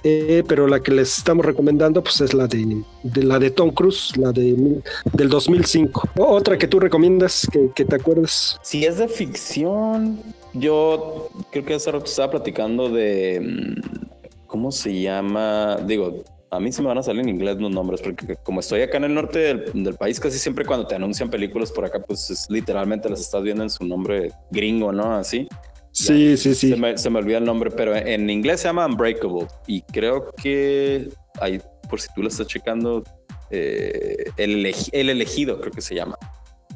eh, 0.05 0.45
pero 0.47 0.69
la 0.69 0.81
que 0.81 0.93
les 0.93 1.19
estamos 1.19 1.45
recomendando 1.45 2.01
pues 2.01 2.21
es 2.21 2.35
la 2.35 2.47
de, 2.47 2.85
la 3.15 3.41
de 3.41 3.51
Tom 3.51 3.73
Cruise, 3.73 4.17
la 4.17 4.31
de 4.31 4.81
del 5.13 5.29
2005. 5.29 6.11
otra 6.19 6.57
que 6.57 6.69
tú 6.69 6.79
recomiendas 6.79 7.49
que, 7.51 7.85
te 7.85 7.97
acuerdes. 7.97 8.57
Si 8.63 8.85
es 8.85 8.99
de 8.99 9.09
ficción, 9.09 10.21
yo 10.59 11.29
creo 11.51 11.65
que 11.65 11.75
hace 11.75 11.91
rato 11.91 12.07
estaba 12.07 12.33
platicando 12.33 12.89
de 12.89 13.41
mm, 13.41 14.47
cómo 14.47 14.73
se 14.73 15.01
llama, 15.01 15.77
digo, 15.87 16.25
a 16.51 16.61
mí 16.61 16.73
se 16.73 16.83
me 16.83 16.89
van 16.89 16.99
a 16.99 17.03
salir 17.03 17.23
en 17.23 17.29
inglés 17.29 17.57
los 17.59 17.71
nombres, 17.71 18.01
porque 18.01 18.37
como 18.37 18.61
estoy 18.61 18.83
acá 18.83 18.97
en 18.99 19.05
el 19.05 19.15
norte 19.15 19.55
del, 19.73 19.95
país, 19.95 20.21
casi 20.21 20.39
siempre 20.39 20.65
cuando 20.65 20.87
te 20.87 20.95
anuncian 20.95 21.31
películas 21.31 21.73
por 21.73 21.85
acá, 21.85 22.01
pues 22.01 22.31
es, 22.31 22.47
literalmente 22.49 23.09
las 23.09 23.21
estás 23.21 23.43
viendo 23.43 23.63
en 23.63 23.71
su 23.71 23.85
nombre 23.85 24.33
gringo, 24.51 24.93
¿no? 24.93 25.15
Así. 25.15 25.49
Sí, 25.93 26.37
sí, 26.37 26.55
sí. 26.55 26.75
Se 26.97 27.11
me, 27.11 27.19
olvida 27.19 27.39
el 27.39 27.45
nombre, 27.45 27.71
pero 27.71 27.97
en 27.97 28.29
inglés 28.29 28.61
se 28.61 28.69
llama 28.69 28.87
Unbreakable 28.87 29.47
y 29.67 29.81
creo 29.83 30.31
que 30.43 31.09
hay, 31.41 31.61
por 31.89 32.01
si 32.01 32.09
tú 32.15 32.23
lo 32.23 32.29
estás 32.29 32.47
checando, 32.47 33.03
eh, 33.51 34.25
el, 34.37 34.67
el, 34.93 35.09
elegido 35.09 35.59
creo 35.59 35.73
que 35.73 35.81
se 35.81 35.95
llama 35.95 36.19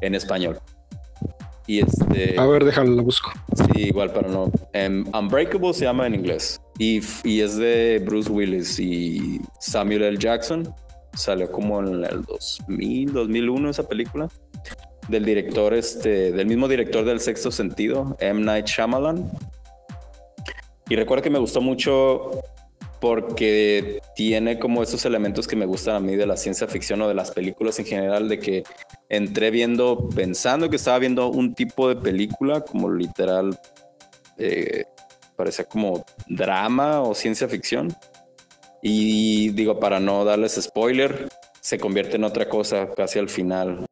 en 0.01 0.15
español. 0.15 0.59
Y 1.71 1.79
este. 1.79 2.35
A 2.37 2.47
ver, 2.47 2.65
déjalo, 2.65 2.97
lo 2.97 3.05
busco. 3.05 3.31
Sí, 3.55 3.83
igual 3.83 4.13
para 4.13 4.27
no. 4.27 4.47
Um, 4.75 5.05
Unbreakable 5.17 5.73
se 5.73 5.85
llama 5.85 6.05
en 6.05 6.17
inglés 6.17 6.61
y, 6.81 7.01
y, 7.23 7.43
es 7.43 7.59
de 7.59 8.03
Bruce 8.05 8.29
Willis 8.29 8.81
y 8.81 9.41
Samuel 9.61 10.03
L. 10.03 10.19
Jackson. 10.19 10.75
Salió 11.15 11.49
como 11.49 11.79
en 11.79 12.05
el 12.05 12.23
2000, 12.23 13.13
2001 13.13 13.71
esa 13.71 13.89
película 13.89 14.29
del 15.07 15.25
director, 15.25 15.73
este, 15.73 16.33
del 16.33 16.49
mismo 16.49 16.67
director 16.67 17.05
del 17.05 17.21
Sexto 17.21 17.53
Sentido, 17.53 18.17
M. 18.19 18.41
Night 18.41 18.67
Shyamalan. 18.67 19.31
Y 20.89 20.97
recuerdo 20.97 21.23
que 21.23 21.31
me 21.31 21.39
gustó 21.39 21.61
mucho 21.61 22.33
porque 23.01 24.01
tiene 24.15 24.59
como 24.59 24.83
esos 24.83 25.05
elementos 25.05 25.49
que 25.49 25.57
me 25.57 25.67
gustan 25.67 25.97
a 25.97 26.01
mí 26.01 26.17
de 26.17 26.27
la 26.27 26.37
ciencia 26.37 26.67
ficción 26.69 27.01
o 27.03 27.09
de 27.09 27.15
las 27.15 27.31
películas 27.31 27.79
en 27.79 27.87
general, 27.87 28.29
de 28.29 28.39
que 28.39 28.65
entré 29.09 29.51
viendo, 29.51 30.09
pensando 30.15 30.69
que 30.69 30.77
estaba 30.77 30.99
viendo 30.99 31.29
un 31.29 31.55
tipo 31.55 31.89
de 31.89 31.97
película, 31.97 32.61
como 32.61 32.91
literal, 32.91 33.59
eh, 34.39 34.85
parecía 35.37 35.65
como 35.65 36.05
drama 36.29 37.01
o 37.01 37.15
ciencia 37.15 37.49
ficción. 37.49 37.95
Y 38.83 39.51
digo, 39.51 39.81
para 39.81 40.01
no 40.01 40.25
darles 40.25 40.61
spoiler, 40.61 41.29
se 41.61 41.79
convierte 41.79 42.17
en 42.17 42.25
otra 42.25 42.49
cosa 42.49 42.91
casi 42.95 43.19
al 43.19 43.29
final 43.29 43.87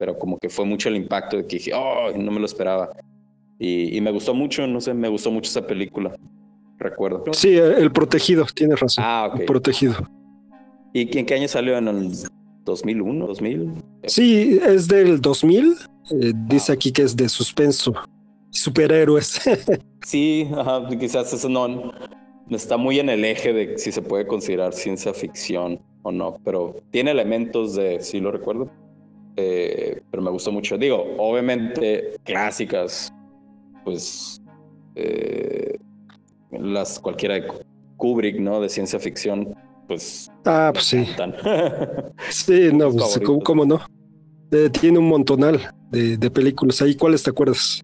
pero 0.00 0.18
como 0.18 0.38
que 0.38 0.48
fue 0.48 0.64
mucho 0.64 0.88
el 0.88 0.96
impacto 0.96 1.36
de 1.36 1.46
que 1.46 1.56
dije, 1.56 1.72
oh, 1.74 2.10
no 2.16 2.32
me 2.32 2.40
lo 2.40 2.46
esperaba. 2.46 2.90
Y, 3.58 4.00
me 4.00 4.10
gustó 4.10 4.32
mucho, 4.32 4.66
no 4.66 4.80
sé, 4.80 4.94
me 4.94 5.10
gustó 5.10 5.30
mucho 5.30 5.50
esa 5.50 5.66
película, 5.66 6.16
recuerdo. 6.80 7.24
Sí, 7.32 7.56
El 7.56 7.92
Protegido, 7.92 8.46
tienes 8.54 8.80
razón. 8.80 9.04
Ah, 9.06 9.28
ok. 9.30 9.40
El 9.40 9.46
Protegido. 9.46 9.94
¿Y 10.92 11.16
en 11.16 11.26
qué 11.26 11.34
año 11.34 11.46
salió? 11.46 11.78
¿En 11.78 11.88
el 11.88 12.12
2001, 12.64 13.26
2000? 13.26 13.72
Sí, 14.04 14.60
es 14.66 14.88
del 14.88 15.20
2000. 15.20 15.76
Eh, 16.10 16.32
dice 16.48 16.72
ah. 16.72 16.74
aquí 16.74 16.92
que 16.92 17.02
es 17.02 17.16
de 17.16 17.28
suspenso. 17.28 17.94
Superhéroes. 18.50 19.40
sí, 20.02 20.48
ajá, 20.52 20.88
quizás 20.98 21.32
eso 21.32 21.48
no 21.48 21.92
está 22.56 22.76
muy 22.76 22.98
en 22.98 23.08
el 23.08 23.24
eje 23.24 23.52
de 23.52 23.78
si 23.78 23.92
se 23.92 24.02
puede 24.02 24.26
considerar 24.26 24.72
ciencia 24.72 25.14
ficción 25.14 25.80
o 26.02 26.12
no, 26.12 26.38
pero 26.44 26.82
tiene 26.90 27.10
elementos 27.10 27.76
de, 27.76 28.00
sí 28.00 28.20
lo 28.20 28.32
recuerdo, 28.32 28.70
eh, 29.36 30.00
pero 30.10 30.22
me 30.22 30.30
gustó 30.30 30.50
mucho. 30.50 30.76
Digo, 30.78 31.14
obviamente 31.18 32.16
clásicas, 32.24 33.12
pues 33.84 34.42
eh, 34.94 35.78
las 36.52 36.98
cualquiera 36.98 37.34
de 37.34 37.48
Kubrick, 37.96 38.38
¿no? 38.38 38.60
De 38.60 38.68
ciencia 38.68 38.98
ficción, 38.98 39.54
pues. 39.86 40.30
Ah, 40.44 40.70
pues 40.72 40.84
sí. 40.84 41.06
sí, 42.30 42.70
no, 42.72 42.90
pues, 42.90 43.20
¿cómo, 43.44 43.64
no? 43.64 43.80
Eh, 44.50 44.70
tiene 44.70 44.98
un 44.98 45.08
montonal 45.08 45.60
de, 45.90 46.16
de, 46.16 46.30
películas 46.30 46.82
ahí. 46.82 46.94
¿Cuáles 46.94 47.22
te 47.22 47.30
acuerdas? 47.30 47.82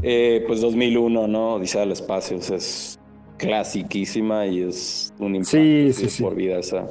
pues 0.00 0.60
2001, 0.60 1.26
¿no? 1.28 1.58
Dice 1.58 1.80
al 1.80 1.92
espacio, 1.92 2.36
es 2.36 2.98
clasiquísima 3.36 4.46
y 4.46 4.62
es 4.62 5.12
un 5.18 5.36
impacto 5.36 5.58
sí, 5.58 5.92
sí, 5.92 6.22
por 6.22 6.34
vida 6.34 6.58
esa 6.58 6.88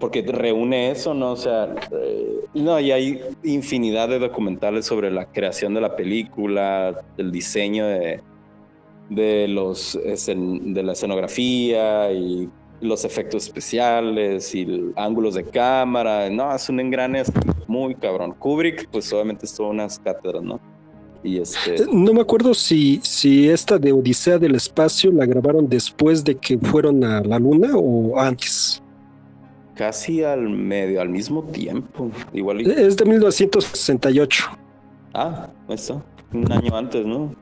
porque 0.00 0.22
reúne 0.22 0.90
eso, 0.90 1.14
¿no? 1.14 1.32
O 1.32 1.36
sea, 1.36 1.74
eh, 1.92 2.40
no, 2.54 2.80
y 2.80 2.90
hay 2.90 3.20
infinidad 3.44 4.08
de 4.08 4.18
documentales 4.18 4.86
sobre 4.86 5.10
la 5.10 5.26
creación 5.26 5.74
de 5.74 5.80
la 5.80 5.94
película, 5.94 7.02
el 7.18 7.30
diseño 7.30 7.86
de, 7.86 8.20
de, 9.14 9.48
los, 9.48 9.98
de 10.02 10.82
la 10.82 10.92
escenografía 10.92 12.12
y 12.12 12.48
los 12.80 13.04
efectos 13.04 13.44
especiales 13.46 14.54
y 14.54 14.92
ángulos 14.96 15.34
de 15.34 15.44
cámara. 15.44 16.28
No, 16.30 16.54
es 16.54 16.68
un 16.68 16.80
engrane 16.80 17.22
muy 17.66 17.94
cabrón. 17.94 18.34
Kubrick, 18.38 18.88
pues 18.90 19.12
obviamente 19.12 19.46
es 19.46 19.58
unas 19.58 19.98
cátedras, 19.98 20.42
¿no? 20.42 20.60
Y 21.22 21.38
este... 21.38 21.76
Eh, 21.76 21.86
no 21.92 22.12
me 22.12 22.20
acuerdo 22.20 22.52
si, 22.52 23.00
si 23.02 23.48
esta 23.48 23.78
de 23.78 23.92
Odisea 23.92 24.38
del 24.38 24.56
Espacio 24.56 25.12
la 25.12 25.24
grabaron 25.24 25.68
después 25.68 26.24
de 26.24 26.36
que 26.36 26.58
fueron 26.58 27.04
a 27.04 27.22
la 27.22 27.38
Luna 27.38 27.70
o 27.74 28.18
antes 28.18 28.82
casi 29.74 30.22
al 30.22 30.48
medio, 30.48 31.00
al 31.00 31.08
mismo 31.08 31.42
tiempo. 31.44 32.10
Igual. 32.32 32.60
Es 32.60 32.96
de 32.96 33.04
1968. 33.04 34.44
Ah, 35.14 35.48
eso, 35.68 36.02
un 36.32 36.50
año 36.52 36.76
antes, 36.76 37.04
¿no? 37.04 37.34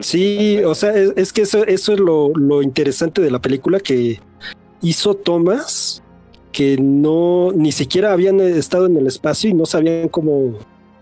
Sí, 0.00 0.58
o 0.64 0.74
sea, 0.74 0.94
es, 0.94 1.32
que 1.32 1.42
eso, 1.42 1.64
eso 1.66 1.92
es 1.92 2.00
lo, 2.00 2.30
lo, 2.34 2.62
interesante 2.62 3.20
de 3.20 3.30
la 3.30 3.40
película 3.40 3.80
que 3.80 4.20
hizo 4.80 5.14
tomas 5.14 6.02
que 6.50 6.76
no 6.78 7.52
ni 7.52 7.72
siquiera 7.72 8.12
habían 8.12 8.40
estado 8.40 8.86
en 8.86 8.96
el 8.96 9.06
espacio 9.06 9.50
y 9.50 9.54
no 9.54 9.66
sabían 9.66 10.08
cómo, 10.08 10.58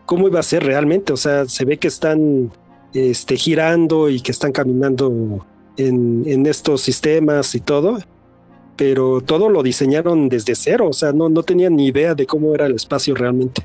cómo 0.07 0.29
iba 0.29 0.41
a 0.41 0.45
ser 0.45 0.65
realmente. 0.65 1.13
O 1.13 1.17
sea, 1.17 1.47
se 1.47 1.65
ve 1.65 1.79
que 1.79 1.89
están 1.89 2.53
este, 2.93 3.37
girando 3.37 4.09
y 4.09 4.21
que 4.21 4.33
están 4.33 4.53
caminando 4.53 5.45
en, 5.77 6.25
en 6.27 6.47
estos 6.47 6.83
sistemas 6.83 7.55
y 7.55 7.61
todo 7.61 7.99
pero 8.81 9.21
todo 9.21 9.51
lo 9.51 9.63
diseñaron 9.63 10.31
desde 10.31 10.55
cero, 10.55 10.89
o 10.89 10.95
sea, 10.95 11.13
no, 11.13 11.29
no 11.29 11.43
tenían 11.43 11.77
ni 11.77 11.89
idea 11.89 12.15
de 12.15 12.25
cómo 12.25 12.55
era 12.55 12.65
el 12.65 12.77
espacio 12.77 13.15
realmente. 13.15 13.63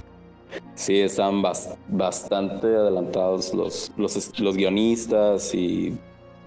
Sí, 0.76 1.00
están 1.00 1.42
bastante 1.88 2.68
adelantados 2.68 3.54
los, 3.54 3.92
los, 3.98 4.40
los 4.40 4.58
guionistas 4.58 5.54
y 5.54 5.98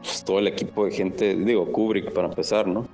pues, 0.03 0.23
todo 0.25 0.39
el 0.39 0.49
equipo 0.49 0.85
de 0.85 0.91
gente, 0.93 1.35
digo, 1.35 1.71
Kubrick 1.73 2.13
para 2.13 2.29
empezar, 2.29 2.67
¿no? 2.67 2.87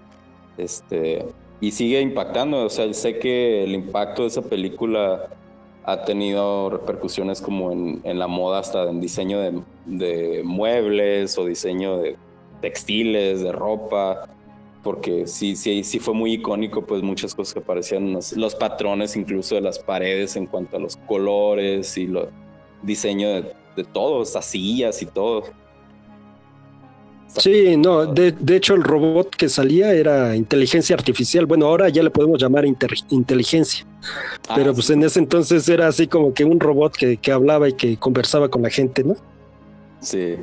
Este, 0.57 1.27
y 1.61 1.71
sigue 1.71 2.01
impactando, 2.01 2.65
o 2.65 2.71
sea, 2.71 2.93
sé 2.95 3.19
que 3.19 3.65
el 3.65 3.75
impacto 3.75 4.23
de 4.23 4.29
esa 4.29 4.43
película 4.43 5.29
ha 5.85 6.05
tenido 6.05 6.71
repercusiones 6.71 7.41
como 7.43 7.73
en, 7.73 8.01
en 8.05 8.19
la 8.19 8.27
moda, 8.27 8.61
hasta 8.61 8.89
en 8.89 9.01
diseño 9.01 9.41
de, 9.41 9.61
de 9.87 10.43
muebles 10.45 11.37
o 11.37 11.45
diseño 11.45 11.99
de 11.99 12.17
textiles, 12.61 13.43
de 13.43 13.53
ropa 13.53 14.29
porque 14.85 15.27
sí, 15.27 15.57
sí, 15.57 15.83
sí 15.83 15.99
fue 15.99 16.15
muy 16.15 16.35
icónico, 16.35 16.83
pues 16.83 17.03
muchas 17.03 17.35
cosas 17.35 17.55
que 17.55 17.61
aparecían, 17.61 18.13
los, 18.13 18.55
patrones 18.55 19.17
incluso 19.17 19.57
de 19.57 19.63
las 19.63 19.79
paredes 19.79 20.37
en 20.37 20.47
cuanto 20.47 20.77
a 20.77 20.81
los 20.81 20.97
colores 20.97 21.97
y 21.97 22.05
el 22.05 22.29
diseño 22.83 23.29
de, 23.31 23.53
de 23.75 23.85
todo, 23.85 24.23
estas 24.23 24.45
sillas 24.45 25.03
y 25.03 25.07
todo. 25.07 25.45
Sí, 27.39 27.77
no, 27.77 28.07
de, 28.07 28.35
hecho 28.55 28.75
el 28.75 28.85
robot 28.85 29.35
que 29.35 29.49
salía 29.49 29.93
era 29.93 30.37
inteligencia 30.37 30.95
artificial. 30.95 31.47
Bueno, 31.47 31.67
ahora 31.67 31.89
ya 31.89 32.03
le 32.03 32.11
podemos 32.11 32.41
llamar 32.41 32.65
inteligencia. 32.65 33.85
Ah, 34.49 34.55
Pero 34.55 34.73
pues 34.73 34.91
en 34.91 35.03
ese 35.03 35.19
entonces 35.19 35.69
era 35.69 35.89
así 35.89 36.07
como 36.07 36.33
que 36.33 36.45
un 36.45 36.61
robot 36.61 36.95
que, 36.97 37.17
que 37.17 37.33
hablaba 37.33 37.69
y 37.69 37.73
que 37.73 37.97
conversaba 37.97 38.49
con 38.49 38.63
la 38.63 38.71
gente, 38.71 39.03
¿no? 39.03 39.17
Sí. 40.01 40.37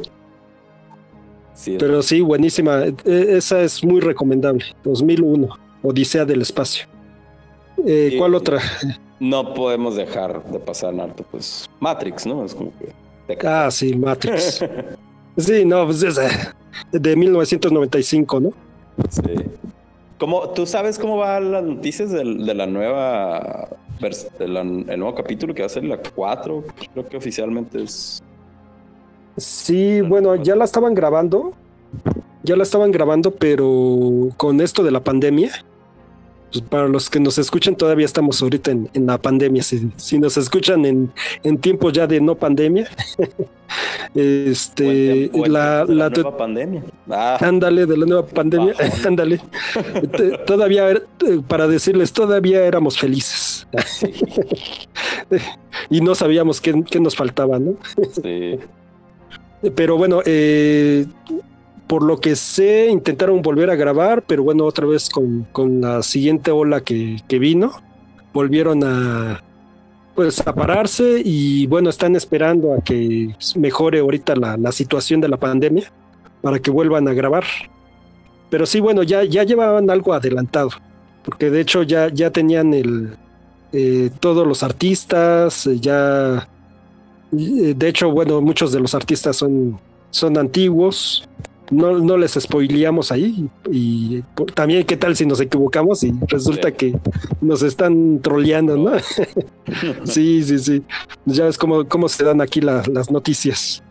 Sí. 1.54 1.76
Pero 1.80 2.02
sí, 2.02 2.22
buenísima. 2.22 2.84
E, 2.86 2.96
esa 3.38 3.62
es 3.62 3.84
muy 3.84 4.00
recomendable. 4.00 4.66
2001, 4.84 5.50
Odisea 5.84 6.26
del 6.26 6.42
Espacio. 6.42 6.86
Eh, 7.86 8.16
¿Cuál 8.18 8.36
otra? 8.36 8.60
No 9.20 9.54
podemos 9.54 9.96
dejar 9.96 10.44
de 10.46 10.60
pasar, 10.60 10.94
Narto, 10.94 11.24
pues 11.30 11.70
Matrix, 11.80 12.26
¿no? 12.26 12.44
Es 12.44 12.56
como 12.56 12.72
que... 12.78 12.94
Ah, 13.48 13.70
sí, 13.72 13.96
Matrix. 13.96 14.66
sí, 15.38 15.64
no, 15.66 15.86
pues 15.86 16.04
es 16.04 16.20
de 16.92 17.16
1995, 17.16 18.40
¿no? 18.40 18.50
Sí. 19.10 19.22
¿Cómo, 20.18 20.50
¿Tú 20.50 20.66
sabes 20.66 21.00
cómo 21.00 21.18
van 21.18 21.52
las 21.52 21.64
noticias 21.64 22.12
de, 22.12 22.24
la 22.24 22.68
nueva 22.68 23.70
el 24.40 25.00
nuevo 25.00 25.16
capítulo 25.16 25.54
que 25.54 25.62
va 25.62 25.66
a 25.66 25.70
ser 25.70 25.84
la 25.84 25.98
4? 25.98 26.64
Creo 26.94 27.10
que 27.10 27.18
oficialmente 27.18 27.82
es. 27.84 28.22
Sí, 29.38 30.02
bueno, 30.02 30.36
ya 30.36 30.56
la 30.56 30.66
estaban 30.66 30.94
grabando. 30.94 31.54
Ya 32.44 32.56
la 32.56 32.64
estaban 32.64 32.92
grabando, 32.92 33.32
pero 33.32 34.30
con 34.38 34.62
esto 34.62 34.84
de 34.84 34.92
la 34.92 35.04
pandemia, 35.04 35.52
pues 36.52 36.64
para 36.64 36.88
los 36.88 37.10
que 37.10 37.20
nos 37.20 37.38
escuchan, 37.38 37.76
todavía 37.76 38.06
estamos 38.06 38.42
ahorita 38.42 38.72
en, 38.72 39.06
la 39.06 39.18
pandemia. 39.18 39.64
Si, 39.64 40.20
nos 40.20 40.38
escuchan 40.38 40.86
en, 40.86 41.12
en, 41.44 41.58
tiempos 41.58 41.94
ya 41.94 42.08
de 42.08 42.20
no 42.20 42.36
pandemia, 42.36 42.90
este, 44.16 45.32
la, 45.48 45.86
la, 45.86 46.10
nueva 46.10 46.36
pandemia. 46.36 46.84
Ah. 47.10 47.38
Ándale, 47.40 47.86
de 47.86 47.98
la 47.98 48.06
nueva 48.06 48.26
pandemia, 48.26 48.74
ándale. 49.06 49.40
todavía, 50.46 50.92
eh, 50.92 51.02
para 51.48 51.68
decirles, 51.68 52.12
todavía 52.12 52.66
éramos 52.66 52.98
felices. 52.98 53.68
y 55.90 56.02
no 56.02 56.16
sabíamos 56.16 56.60
qué, 56.60 56.84
qué 56.90 57.00
nos 57.00 57.16
faltaba, 57.16 57.60
¿no? 57.60 57.76
sí. 58.22 58.60
Pero 59.76 59.98
bueno, 59.98 60.22
eh, 60.26 61.06
por 61.88 62.04
lo 62.04 62.20
que 62.20 62.36
sé, 62.36 62.88
intentaron 62.90 63.42
volver 63.42 63.70
a 63.70 63.76
grabar, 63.76 64.24
pero 64.26 64.44
bueno, 64.44 64.66
otra 64.66 64.88
vez 64.88 65.10
con, 65.10 65.82
la 65.82 66.02
siguiente 66.02 66.50
ola 66.50 66.82
que, 66.82 67.22
vino, 67.30 67.72
volvieron 68.34 68.84
a 68.84 69.44
pues 70.16 70.46
a 70.46 70.54
pararse 70.54 71.22
y 71.24 71.68
bueno, 71.68 71.90
están 71.90 72.16
esperando 72.16 72.74
a 72.74 72.82
que 72.82 73.36
mejore 73.56 74.00
ahorita 74.00 74.36
la, 74.36 74.72
situación 74.72 75.22
de 75.22 75.30
la 75.30 75.38
pandemia 75.38 75.92
para 76.42 76.60
que 76.60 76.72
vuelvan 76.72 77.08
a 77.08 77.14
grabar. 77.14 77.44
Pero 78.50 78.66
sí, 78.66 78.80
bueno, 78.80 79.04
ya, 79.04 79.24
ya 79.24 79.44
llevaban 79.44 79.90
algo 79.90 80.14
adelantado, 80.14 80.70
porque 81.24 81.50
de 81.50 81.62
hecho 81.62 81.84
ya, 81.84 82.10
ya 82.10 82.32
tenían 82.32 82.74
el, 82.74 83.18
eh, 83.74 84.10
todos 84.20 84.48
los 84.48 84.64
artistas, 84.64 85.70
ya, 85.80 86.48
de 87.32 87.88
hecho, 87.88 88.12
bueno, 88.12 88.42
muchos 88.42 88.72
de 88.72 88.80
los 88.80 88.94
artistas 88.94 89.38
son, 89.38 89.80
son 90.10 90.38
antiguos, 90.38 91.28
no, 91.72 91.98
no 92.00 92.18
les 92.18 92.34
spoileamos 92.34 93.12
ahí. 93.12 93.50
Y 93.72 94.24
también, 94.54 94.86
¿qué 94.86 94.98
tal 94.98 95.16
si 95.16 95.26
nos 95.26 95.40
equivocamos 95.40 96.04
y 96.04 96.14
resulta 96.28 96.72
que 96.72 97.00
nos 97.40 97.64
están 97.64 98.20
troleando, 98.22 98.78
¿no? 98.78 98.92
sí, 100.04 100.44
sí, 100.44 100.60
sí. 100.60 100.84
Ya 101.26 101.46
ves 101.46 101.58
cómo, 101.58 101.88
cómo 101.88 102.10
se 102.10 102.24
dan 102.24 102.42
aquí 102.42 102.62
las 102.62 103.10
noticias. 103.10 103.82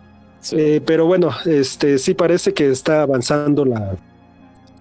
Eh, 0.52 0.80
pero 0.84 1.06
bueno, 1.06 1.30
este 1.44 1.98
sí 1.98 2.14
parece 2.14 2.54
que 2.54 2.70
está 2.70 3.02
avanzando 3.02 3.64
la, 3.64 3.96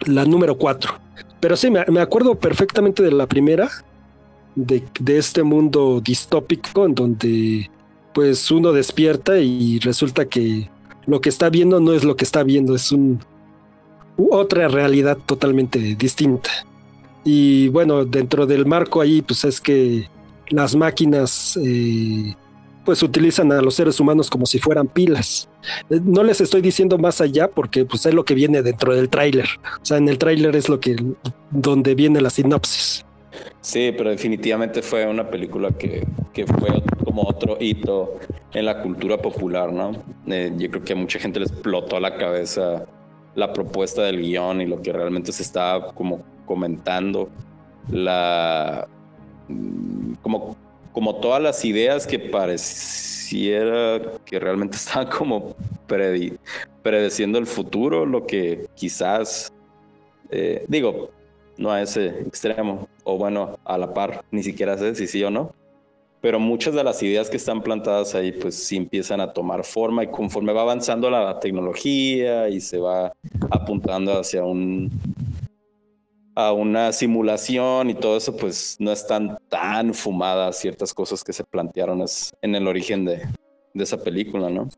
la 0.06 0.26
número 0.26 0.58
4. 0.58 0.94
Pero 1.40 1.56
sí, 1.56 1.70
me, 1.70 1.86
me, 1.88 2.02
acuerdo 2.02 2.36
perfectamente 2.36 3.04
de 3.04 3.12
la 3.12 3.28
primera, 3.28 3.70
de, 4.56 4.84
de 5.00 5.18
este 5.18 5.44
mundo 5.44 6.02
distópico 6.02 6.86
en 6.86 6.96
donde 6.96 7.70
pues 8.14 8.52
uno 8.52 8.72
despierta 8.72 9.40
y 9.40 9.80
resulta 9.80 10.26
que 10.26 10.70
lo 11.06 11.22
que 11.22 11.30
está 11.30 11.50
viendo 11.50 11.80
no 11.80 11.94
es 11.94 12.04
lo 12.04 12.16
que 12.16 12.26
está 12.26 12.44
viendo, 12.44 12.76
es 12.76 12.92
un, 12.92 13.20
otra 14.30 14.68
realidad 14.68 15.18
totalmente 15.26 15.80
distinta. 15.96 16.50
Y 17.24 17.70
bueno, 17.70 18.06
dentro 18.06 18.46
del 18.46 18.66
marco 18.66 19.02
ahí, 19.02 19.22
pues 19.22 19.44
es 19.44 19.60
que 19.60 20.10
las 20.50 20.76
máquinas 20.76 21.58
eh, 21.64 22.36
pues 22.86 23.04
utilizan 23.04 23.52
a 23.52 23.62
los 23.62 23.76
seres 23.76 24.00
humanos 24.00 24.30
como 24.30 24.46
si 24.46 24.60
fueran 24.60 24.88
pilas. 24.88 25.48
Eh, 25.90 26.00
no 26.04 26.24
les 26.24 26.42
estoy 26.42 26.62
diciendo 26.62 26.98
más 26.98 27.22
allá 27.22 27.48
porque 27.48 27.86
pues 27.86 28.06
es 28.06 28.14
lo 28.14 28.26
que 28.26 28.34
viene 28.34 28.62
dentro 28.62 28.96
del 28.96 29.10
tráiler. 29.10 29.48
O 29.82 29.86
sea, 29.86 29.98
en 29.98 30.10
el 30.10 30.18
tráiler 30.18 30.56
es 30.56 30.70
lo 30.70 30.80
que 30.80 30.96
donde 31.52 31.96
viene 31.96 32.22
la 32.22 32.30
sinopsis. 32.30 33.06
Sí, 33.62 33.94
pero 33.98 34.10
definitivamente 34.10 34.82
fue 34.82 35.06
una 35.06 35.30
película 35.30 35.72
que, 35.72 36.06
que 36.34 36.46
fue 36.48 36.82
como 37.04 37.24
otro 37.24 37.58
hito 37.60 38.18
en 38.54 38.66
la 38.66 38.82
cultura 38.82 39.18
popular, 39.18 39.72
¿no? 39.72 39.92
Eh, 40.28 40.52
yo 40.58 40.70
creo 40.70 40.84
que 40.84 40.94
a 40.94 40.96
mucha 40.96 41.20
gente 41.20 41.40
le 41.40 41.46
explotó 41.46 41.98
a 41.98 42.00
la 42.00 42.18
cabeza 42.18 42.86
la 43.36 43.54
propuesta 43.54 44.04
del 44.04 44.22
guion 44.22 44.62
y 44.62 44.66
lo 44.66 44.82
que 44.82 44.92
realmente 44.92 45.32
se 45.32 45.44
estaba 45.44 45.94
como 45.94 46.24
comentando, 46.46 47.30
la 47.90 48.88
como, 50.22 50.56
como 50.92 51.16
todas 51.16 51.42
las 51.42 51.64
ideas 51.66 52.06
que 52.06 52.20
pareciera 52.20 54.02
que 54.26 54.40
realmente 54.40 54.76
estaban 54.78 55.08
como 55.08 55.56
predeciendo 56.82 57.38
el 57.38 57.46
futuro, 57.46 58.06
lo 58.06 58.26
que 58.26 58.68
quizás, 58.76 59.52
eh, 60.30 60.66
digo, 60.68 61.10
no 61.60 61.72
a 61.72 61.82
ese 61.82 62.08
extremo, 62.22 62.88
o 63.04 63.18
bueno, 63.18 63.60
a 63.66 63.78
la 63.78 63.94
par, 63.94 64.24
ni 64.32 64.42
siquiera 64.42 64.78
sé 64.78 64.96
si 64.96 65.06
sí 65.08 65.24
o 65.24 65.30
no, 65.30 65.54
pero 66.22 66.40
muchas 66.40 66.74
de 66.74 66.84
las 66.84 67.04
ideas 67.04 67.30
que 67.30 67.38
están 67.38 67.62
plantadas 67.62 68.16
ahí 68.16 68.32
pues 68.32 68.56
sí 68.56 68.78
empiezan 68.78 69.22
a 69.22 69.34
tomar 69.34 69.64
forma 69.64 70.04
y 70.04 70.08
conforme 70.08 70.54
va 70.54 70.62
avanzando 70.62 71.10
la 71.10 71.40
tecnología 71.40 72.50
y 72.50 72.62
se 72.62 72.78
va 72.78 73.14
apuntando 73.52 74.18
hacia 74.18 74.44
un 74.44 74.90
a 76.36 76.54
una 76.54 76.94
simulación 76.94 77.90
y 77.90 77.96
todo 77.96 78.16
eso 78.16 78.36
pues 78.38 78.78
no 78.80 78.94
están 78.94 79.38
tan 79.50 79.94
fumadas 79.94 80.58
ciertas 80.58 80.94
cosas 80.94 81.24
que 81.24 81.34
se 81.34 81.44
plantearon 81.44 82.04
en 82.42 82.56
el 82.56 82.68
origen 82.68 83.04
de, 83.04 83.28
de 83.74 83.84
esa 83.84 84.02
película, 84.02 84.50
¿no? 84.50 84.70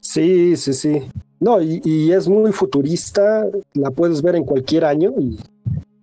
Sí, 0.00 0.56
sí, 0.56 0.72
sí. 0.72 1.02
No, 1.40 1.60
y, 1.62 2.12
es 2.12 2.28
muy 2.28 2.52
futurista, 2.52 3.46
la 3.74 3.90
puedes 3.90 4.22
ver 4.22 4.36
en 4.36 4.44
cualquier 4.44 4.84
año 4.84 5.12
y, 5.18 5.38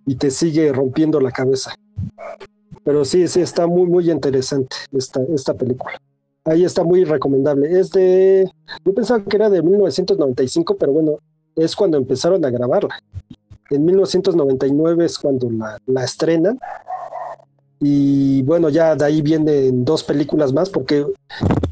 y 0.05 0.15
te 0.15 0.31
sigue 0.31 0.71
rompiendo 0.71 1.19
la 1.19 1.31
cabeza. 1.31 1.75
Pero 2.83 3.03
sí, 3.03 3.27
sí, 3.27 3.41
está 3.41 3.67
muy, 3.67 3.87
muy 3.87 4.11
interesante 4.11 4.75
esta, 4.93 5.21
esta 5.33 5.53
película. 5.53 5.99
Ahí 6.45 6.63
está 6.63 6.83
muy 6.83 7.03
recomendable. 7.03 7.79
Es 7.79 7.89
de. 7.91 8.49
Yo 8.85 8.93
pensaba 8.93 9.23
que 9.23 9.35
era 9.35 9.49
de 9.49 9.63
1995, 9.63 10.77
pero 10.77 10.91
bueno, 10.91 11.17
es 11.55 11.75
cuando 11.75 11.97
empezaron 11.97 12.45
a 12.45 12.51
grabarla. 12.51 12.99
En 13.71 13.83
1999 13.83 15.05
es 15.05 15.17
cuando 15.17 15.49
la, 15.49 15.79
la 15.87 16.03
estrenan. 16.03 16.59
Y 17.79 18.41
bueno, 18.43 18.69
ya 18.69 18.95
de 18.95 19.05
ahí 19.05 19.21
vienen 19.21 19.83
dos 19.83 20.03
películas 20.03 20.53
más, 20.53 20.69
porque 20.69 21.05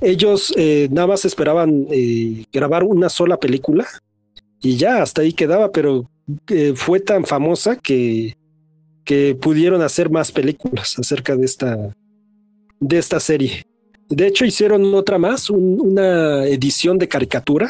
ellos 0.02 0.54
eh, 0.58 0.90
nada 0.92 1.08
más 1.08 1.26
esperaban 1.26 1.88
eh, 1.90 2.46
grabar 2.52 2.84
una 2.84 3.10
sola 3.10 3.38
película 3.38 3.88
y 4.62 4.76
ya 4.78 5.02
hasta 5.02 5.22
ahí 5.22 5.34
quedaba, 5.34 5.72
pero 5.72 6.10
eh, 6.50 6.74
fue 6.76 7.00
tan 7.00 7.26
famosa 7.26 7.76
que 7.78 8.36
que 9.04 9.36
pudieron 9.36 9.82
hacer 9.82 10.10
más 10.10 10.32
películas 10.32 10.98
acerca 10.98 11.36
de 11.36 11.46
esta, 11.46 11.96
de 12.80 12.98
esta 12.98 13.20
serie. 13.20 13.64
De 14.10 14.28
hecho, 14.28 14.46
hicieron 14.46 14.94
otra 14.94 15.18
más, 15.18 15.50
una 15.50 16.46
edición 16.46 16.98
de 16.98 17.08
caricatura 17.08 17.70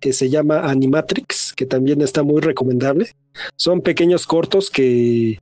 que 0.00 0.12
se 0.12 0.28
llama 0.28 0.68
Animatrix, 0.68 1.54
que 1.54 1.66
también 1.66 2.02
está 2.02 2.22
muy 2.22 2.40
recomendable. 2.40 3.10
Son 3.56 3.80
pequeños 3.80 4.26
cortos 4.26 4.70
que, 4.70 5.38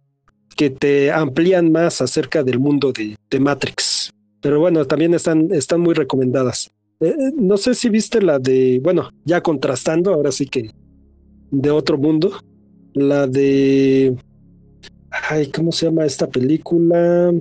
que 0.57 0.71
te 0.71 1.13
amplían 1.13 1.73
más 1.73 2.01
acerca 2.01 2.43
del 2.43 2.59
mundo 2.59 2.93
de, 2.93 3.41
Matrix. 3.41 4.11
Pero 4.41 4.61
bueno, 4.61 4.85
también 4.87 5.15
están, 5.15 5.53
están 5.53 5.81
muy 5.81 5.95
recomendadas. 5.95 6.71
Eh, 7.01 7.09
eh, 7.09 7.33
no 7.37 7.57
sé 7.57 7.75
si 7.75 7.89
viste 7.89 8.23
la 8.23 8.39
de, 8.39 8.81
bueno, 8.83 9.11
ya 9.25 9.43
contrastando, 9.43 10.13
ahora 10.15 10.33
sí 10.33 10.47
que 10.47 10.71
de 11.51 11.71
otro 11.71 11.99
mundo, 11.99 12.33
la 12.95 13.27
de 13.27 14.17
Ay, 15.29 15.51
¿cómo 15.51 15.73
se 15.73 15.87
llama 15.87 16.05
esta 16.05 16.29
película? 16.29 17.33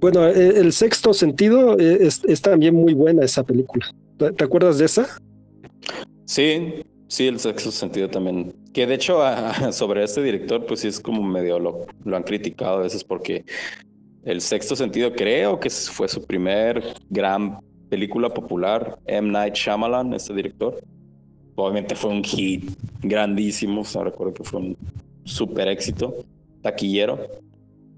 Bueno, 0.00 0.26
e, 0.26 0.60
el 0.60 0.72
sexto 0.72 1.12
sentido 1.12 1.78
e, 1.78 2.06
es, 2.06 2.42
también 2.42 2.74
muy 2.74 2.94
buena 2.94 3.24
esa 3.24 3.44
película. 3.44 3.86
¿Te, 4.16 4.44
acuerdas 4.44 4.78
de 4.78 4.86
esa? 4.86 5.06
Sí, 6.24 6.82
sí, 7.08 7.26
el 7.26 7.38
sexto 7.38 7.70
sentido 7.70 8.08
también. 8.08 8.54
Que 8.76 8.86
de 8.86 8.92
hecho 8.92 9.22
sobre 9.72 10.04
este 10.04 10.22
director, 10.22 10.66
pues 10.66 10.80
sí 10.80 10.88
es 10.88 11.00
como 11.00 11.22
medio 11.22 11.58
lo, 11.58 11.86
han 12.14 12.22
criticado 12.24 12.76
a 12.76 12.82
veces 12.82 13.02
porque 13.04 13.46
el 14.22 14.42
sexto 14.42 14.76
sentido 14.76 15.14
creo 15.14 15.58
que 15.58 15.70
fue 15.70 16.08
su 16.08 16.22
primer 16.26 16.84
gran 17.08 17.58
película 17.88 18.28
popular, 18.28 18.98
M. 19.06 19.30
Night 19.30 19.54
Shyamalan, 19.54 20.12
este 20.12 20.34
director. 20.34 20.78
Obviamente 21.54 21.94
fue 21.94 22.10
un 22.10 22.22
hit 22.22 22.70
grandísimo, 23.00 23.80
o 23.80 24.04
recuerdo 24.04 24.34
que 24.34 24.44
fue 24.44 24.60
un 24.60 24.76
super 25.24 25.68
éxito, 25.68 26.14
taquillero. 26.60 27.18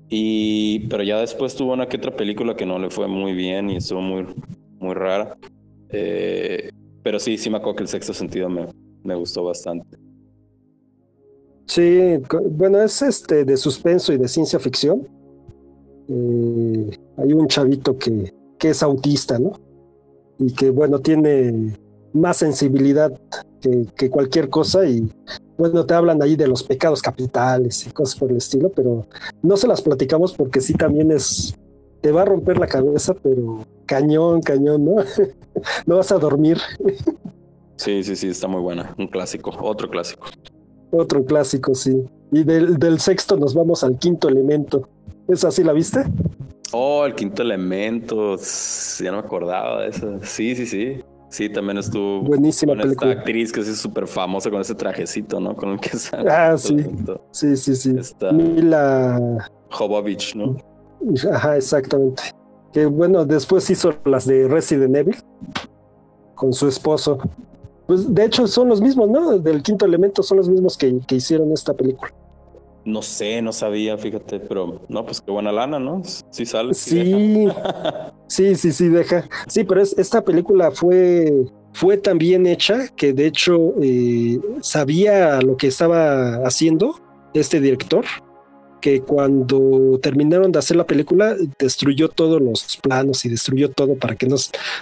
Y, 0.08 0.86
pero 0.88 1.02
ya 1.02 1.18
después 1.18 1.56
tuvo 1.56 1.72
una 1.72 1.88
que 1.88 1.96
otra 1.96 2.14
película 2.14 2.54
que 2.54 2.66
no 2.66 2.78
le 2.78 2.88
fue 2.88 3.08
muy 3.08 3.32
bien 3.32 3.68
y 3.68 3.78
estuvo 3.78 4.00
muy, 4.00 4.26
muy 4.78 4.94
rara. 4.94 5.36
Eh, 5.90 6.70
pero 7.02 7.18
sí, 7.18 7.36
sí 7.36 7.50
me 7.50 7.56
acuerdo 7.56 7.78
que 7.78 7.82
el 7.82 7.88
sexto 7.88 8.14
sentido 8.14 8.48
me, 8.48 8.68
me 9.02 9.16
gustó 9.16 9.42
bastante. 9.42 10.07
Sí, 11.68 12.00
bueno, 12.50 12.80
es 12.80 13.02
este 13.02 13.44
de 13.44 13.56
suspenso 13.58 14.12
y 14.14 14.16
de 14.16 14.26
ciencia 14.26 14.58
ficción. 14.58 15.06
Eh, 16.08 16.98
hay 17.18 17.32
un 17.34 17.46
chavito 17.46 17.98
que, 17.98 18.32
que 18.58 18.70
es 18.70 18.82
autista, 18.82 19.38
¿no? 19.38 19.52
Y 20.38 20.54
que, 20.54 20.70
bueno, 20.70 20.98
tiene 21.00 21.76
más 22.14 22.38
sensibilidad 22.38 23.12
que, 23.60 23.86
que, 23.94 24.08
cualquier 24.08 24.48
cosa 24.48 24.86
y, 24.86 25.12
bueno, 25.58 25.84
te 25.84 25.92
hablan 25.92 26.22
ahí 26.22 26.36
de 26.36 26.48
los 26.48 26.62
pecados 26.62 27.02
capitales 27.02 27.86
y 27.86 27.90
cosas 27.90 28.18
por 28.18 28.30
el 28.30 28.38
estilo, 28.38 28.70
pero 28.70 29.06
no 29.42 29.56
se 29.58 29.68
las 29.68 29.82
platicamos 29.82 30.32
porque 30.32 30.62
sí 30.62 30.72
también 30.72 31.12
es, 31.12 31.54
te 32.00 32.12
va 32.12 32.22
a 32.22 32.24
romper 32.24 32.56
la 32.56 32.66
cabeza, 32.66 33.12
pero 33.12 33.66
cañón, 33.84 34.40
cañón, 34.40 34.86
¿no? 34.86 34.96
no 35.86 35.96
vas 35.96 36.12
a 36.12 36.18
dormir. 36.18 36.58
sí, 37.76 38.02
sí, 38.02 38.16
sí, 38.16 38.28
está 38.28 38.48
muy 38.48 38.62
buena. 38.62 38.94
Un 38.96 39.08
clásico, 39.08 39.52
otro 39.60 39.90
clásico. 39.90 40.28
Otro 40.90 41.24
clásico, 41.24 41.74
sí. 41.74 42.04
Y 42.32 42.44
del, 42.44 42.78
del 42.78 43.00
sexto 43.00 43.36
nos 43.36 43.54
vamos 43.54 43.84
al 43.84 43.98
quinto 43.98 44.28
elemento. 44.28 44.88
¿Esa 45.28 45.50
sí 45.50 45.62
la 45.62 45.72
viste? 45.72 46.04
Oh, 46.72 47.04
el 47.06 47.14
quinto 47.14 47.42
elemento. 47.42 48.36
Ya 48.36 49.10
no 49.10 49.18
me 49.18 49.24
acordaba 49.26 49.82
de 49.82 49.88
eso. 49.88 50.18
Sí, 50.22 50.54
sí, 50.54 50.66
sí. 50.66 51.02
Sí, 51.30 51.50
también 51.50 51.76
estuvo 51.76 52.22
buenísima 52.22 52.72
con 52.72 52.82
película. 52.82 53.10
esta 53.10 53.20
actriz 53.20 53.52
que 53.52 53.60
es 53.60 53.76
súper 53.78 54.06
famosa 54.06 54.50
con 54.50 54.62
ese 54.62 54.74
trajecito, 54.74 55.38
¿no? 55.40 55.54
Con 55.54 55.70
el 55.70 55.80
que 55.80 55.90
sale. 55.98 56.30
Ah, 56.30 56.56
sí. 56.56 56.76
Sí, 57.32 57.56
sí, 57.56 57.76
sí. 57.76 57.94
Está 57.98 58.32
Mila 58.32 59.50
Jovovich, 59.70 60.34
¿no? 60.34 60.56
Ajá, 61.32 61.56
exactamente. 61.56 62.22
Que 62.72 62.86
bueno, 62.86 63.24
después 63.26 63.68
hizo 63.70 63.92
las 64.04 64.26
de 64.26 64.48
Resident 64.48 64.96
Evil 64.96 65.16
con 66.34 66.52
su 66.54 66.66
esposo. 66.66 67.18
Pues 67.88 68.14
de 68.14 68.26
hecho 68.26 68.46
son 68.46 68.68
los 68.68 68.82
mismos, 68.82 69.08
¿no? 69.08 69.38
Del 69.38 69.62
quinto 69.62 69.86
elemento 69.86 70.22
son 70.22 70.36
los 70.36 70.48
mismos 70.50 70.76
que, 70.76 71.00
que 71.06 71.14
hicieron 71.14 71.50
esta 71.52 71.72
película. 71.72 72.12
No 72.84 73.00
sé, 73.00 73.40
no 73.40 73.50
sabía, 73.50 73.96
fíjate, 73.96 74.40
pero 74.40 74.82
no, 74.88 75.06
pues 75.06 75.22
qué 75.22 75.30
buena 75.30 75.50
lana, 75.50 75.78
¿no? 75.78 76.02
Sí 76.30 76.44
sale. 76.44 76.74
Sí, 76.74 77.48
sí, 78.26 78.54
sí, 78.56 78.72
sí, 78.72 78.88
deja. 78.88 79.26
Sí, 79.46 79.64
pero 79.64 79.80
es, 79.80 79.96
esta 79.96 80.22
película 80.22 80.70
fue, 80.70 81.46
fue 81.72 81.96
tan 81.96 82.18
bien 82.18 82.46
hecha 82.46 82.88
que 82.88 83.14
de 83.14 83.26
hecho 83.26 83.72
eh, 83.82 84.38
sabía 84.60 85.40
lo 85.40 85.56
que 85.56 85.68
estaba 85.68 86.46
haciendo 86.46 86.94
este 87.32 87.58
director, 87.58 88.04
que 88.82 89.00
cuando 89.00 89.98
terminaron 90.02 90.52
de 90.52 90.58
hacer 90.58 90.76
la 90.76 90.86
película 90.86 91.36
destruyó 91.58 92.10
todos 92.10 92.42
los 92.42 92.76
planos 92.82 93.24
y 93.24 93.30
destruyó 93.30 93.70
todo 93.70 93.94
para 93.94 94.14
que 94.14 94.26
no, 94.26 94.36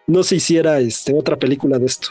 no 0.08 0.22
se 0.24 0.34
hiciera 0.34 0.80
este, 0.80 1.14
otra 1.14 1.36
película 1.36 1.78
de 1.78 1.86
esto. 1.86 2.08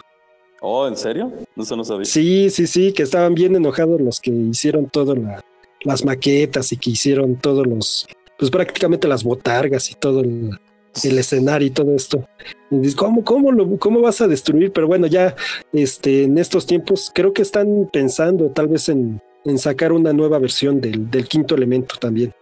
Oh, 0.61 0.87
¿en 0.87 0.97
serio? 0.97 1.31
Eso 1.55 1.75
no 1.75 1.83
sabía. 1.83 2.05
Sí, 2.05 2.49
sí, 2.49 2.67
sí, 2.67 2.93
que 2.93 3.03
estaban 3.03 3.35
bien 3.35 3.55
enojados 3.55 4.01
los 4.01 4.19
que 4.19 4.31
hicieron 4.31 4.89
todo 4.89 5.15
la 5.15 5.43
las 5.85 6.03
maquetas 6.03 6.71
y 6.73 6.77
que 6.77 6.91
hicieron 6.91 7.35
todos 7.37 7.65
los, 7.65 8.07
pues 8.37 8.51
prácticamente 8.51 9.07
las 9.07 9.23
botargas 9.23 9.89
y 9.91 9.95
todo 9.95 10.19
el, 10.21 10.59
el 11.03 11.19
escenario 11.19 11.67
y 11.67 11.71
todo 11.71 11.95
esto. 11.95 12.27
Y 12.71 12.77
dices, 12.79 12.95
¿cómo, 12.95 13.23
cómo, 13.23 13.51
lo, 13.51 13.77
¿Cómo 13.77 14.01
vas 14.01 14.19
a 14.21 14.27
destruir? 14.27 14.73
Pero 14.73 14.87
bueno, 14.87 15.07
ya 15.07 15.35
este, 15.71 16.23
en 16.23 16.37
estos 16.37 16.65
tiempos 16.65 17.11
creo 17.13 17.31
que 17.33 17.43
están 17.43 17.89
pensando 17.93 18.49
tal 18.49 18.67
vez 18.67 18.89
en, 18.89 19.21
en 19.45 19.57
sacar 19.57 19.93
una 19.93 20.11
nueva 20.11 20.39
versión 20.39 20.81
del, 20.81 21.09
del 21.09 21.27
quinto 21.27 21.55
elemento 21.55 21.95
también. 21.99 22.33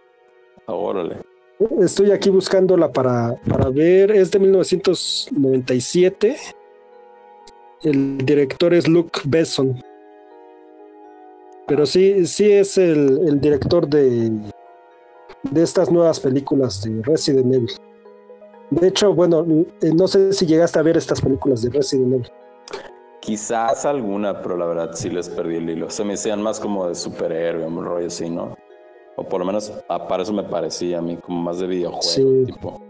Órale. 0.66 1.18
Estoy 1.80 2.10
aquí 2.10 2.30
buscándola 2.30 2.90
para, 2.90 3.36
para 3.48 3.68
ver, 3.70 4.10
es 4.10 4.30
de 4.30 4.38
1997. 4.40 6.36
El 7.82 8.18
director 8.18 8.72
es 8.72 8.88
Luke 8.88 9.20
Besson. 9.24 9.82
Pero 11.66 11.86
sí, 11.86 12.26
sí 12.26 12.50
es 12.50 12.76
el, 12.78 13.20
el 13.26 13.40
director 13.40 13.88
de, 13.88 14.30
de 15.50 15.62
estas 15.62 15.90
nuevas 15.90 16.20
películas 16.20 16.82
de 16.82 17.02
Resident 17.02 17.54
Evil. 17.54 17.70
De 18.70 18.88
hecho, 18.88 19.14
bueno, 19.14 19.46
no 19.94 20.08
sé 20.08 20.32
si 20.32 20.46
llegaste 20.46 20.78
a 20.78 20.82
ver 20.82 20.96
estas 20.96 21.20
películas 21.20 21.62
de 21.62 21.70
Resident 21.70 22.12
Evil. 22.12 22.30
Quizás 23.20 23.86
alguna, 23.86 24.42
pero 24.42 24.56
la 24.56 24.66
verdad 24.66 24.90
sí 24.94 25.08
les 25.08 25.28
perdí 25.30 25.56
el 25.56 25.70
hilo. 25.70 25.88
Se 25.88 26.04
me 26.04 26.14
hacían 26.14 26.42
más 26.42 26.60
como 26.60 26.86
de 26.88 26.94
superhéroe, 26.94 27.66
un 27.66 27.84
rollo 27.84 28.06
así, 28.06 28.28
¿no? 28.28 28.56
O 29.16 29.24
por 29.24 29.40
lo 29.40 29.46
menos 29.46 29.72
para 29.88 30.22
eso 30.22 30.32
me 30.32 30.42
parecía 30.42 30.98
a 30.98 31.02
mí, 31.02 31.16
como 31.16 31.40
más 31.40 31.58
de 31.58 31.66
videojuego. 31.66 32.02
Sí. 32.02 32.44
Tipo. 32.46 32.82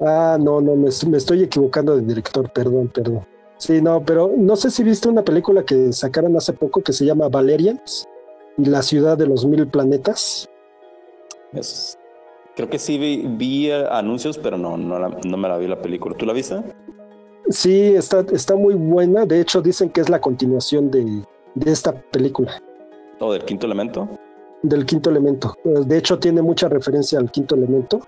Ah, 0.00 0.36
no, 0.38 0.60
no, 0.60 0.76
me, 0.76 0.90
me 1.06 1.16
estoy 1.16 1.42
equivocando 1.42 1.96
de 1.96 2.02
director, 2.02 2.50
perdón, 2.50 2.88
perdón. 2.88 3.24
Sí, 3.58 3.82
no, 3.82 4.02
pero 4.04 4.32
no 4.36 4.54
sé 4.54 4.70
si 4.70 4.84
viste 4.84 5.08
una 5.08 5.22
película 5.22 5.64
que 5.64 5.92
sacaron 5.92 6.36
hace 6.36 6.52
poco 6.52 6.80
que 6.80 6.92
se 6.92 7.04
llama 7.04 7.28
Valerians 7.28 8.08
y 8.56 8.64
la 8.66 8.82
ciudad 8.82 9.18
de 9.18 9.26
los 9.26 9.44
mil 9.44 9.66
planetas. 9.66 10.48
Es, 11.52 11.98
creo 12.54 12.70
que 12.70 12.78
sí 12.78 12.98
vi, 12.98 13.26
vi 13.26 13.70
anuncios, 13.70 14.38
pero 14.38 14.56
no, 14.56 14.76
no, 14.76 14.98
la, 14.98 15.08
no, 15.08 15.36
me 15.36 15.48
la 15.48 15.58
vi 15.58 15.66
la 15.66 15.82
película. 15.82 16.16
¿Tú 16.16 16.24
la 16.24 16.32
viste? 16.32 16.56
Sí, 17.50 17.94
está, 17.96 18.24
está 18.32 18.54
muy 18.54 18.74
buena. 18.74 19.26
De 19.26 19.40
hecho, 19.40 19.60
dicen 19.60 19.90
que 19.90 20.02
es 20.02 20.08
la 20.08 20.20
continuación 20.20 20.90
de, 20.90 21.24
de 21.54 21.72
esta 21.72 21.92
película. 21.92 22.62
¿O 23.18 23.32
del 23.32 23.44
quinto 23.44 23.66
elemento? 23.66 24.08
Del 24.62 24.86
quinto 24.86 25.10
elemento. 25.10 25.56
De 25.64 25.98
hecho, 25.98 26.18
tiene 26.20 26.42
mucha 26.42 26.68
referencia 26.68 27.18
al 27.18 27.30
quinto 27.30 27.56
elemento. 27.56 28.00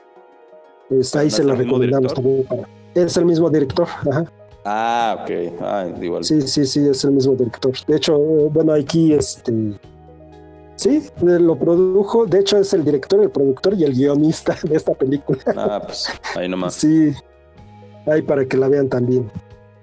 Está, 0.90 1.20
ahí 1.20 1.26
¿No 1.28 1.32
se 1.32 1.44
la 1.44 1.54
recomendamos 1.56 2.14
también 2.14 2.44
para. 2.44 2.68
Es 2.94 3.16
el 3.16 3.24
mismo 3.24 3.50
director, 3.50 3.86
ajá. 4.10 4.24
Ah, 4.64 5.18
ok. 5.22 5.60
Ah, 5.60 5.86
igual. 6.00 6.24
Sí, 6.24 6.42
sí, 6.42 6.66
sí, 6.66 6.86
es 6.88 7.04
el 7.04 7.12
mismo 7.12 7.34
director. 7.34 7.72
De 7.86 7.96
hecho, 7.96 8.18
bueno, 8.18 8.72
aquí 8.72 9.12
este 9.12 9.52
Sí, 10.80 11.02
lo 11.20 11.58
produjo, 11.58 12.24
de 12.24 12.38
hecho 12.38 12.56
es 12.56 12.72
el 12.72 12.82
director, 12.82 13.20
el 13.20 13.28
productor 13.28 13.74
y 13.74 13.84
el 13.84 13.92
guionista 13.92 14.56
de 14.62 14.76
esta 14.76 14.94
película. 14.94 15.38
Ah, 15.54 15.82
pues 15.84 16.10
ahí 16.34 16.48
nomás. 16.48 16.72
Sí, 16.72 17.12
ahí 18.06 18.22
para 18.22 18.46
que 18.46 18.56
la 18.56 18.66
vean 18.66 18.88
también. 18.88 19.30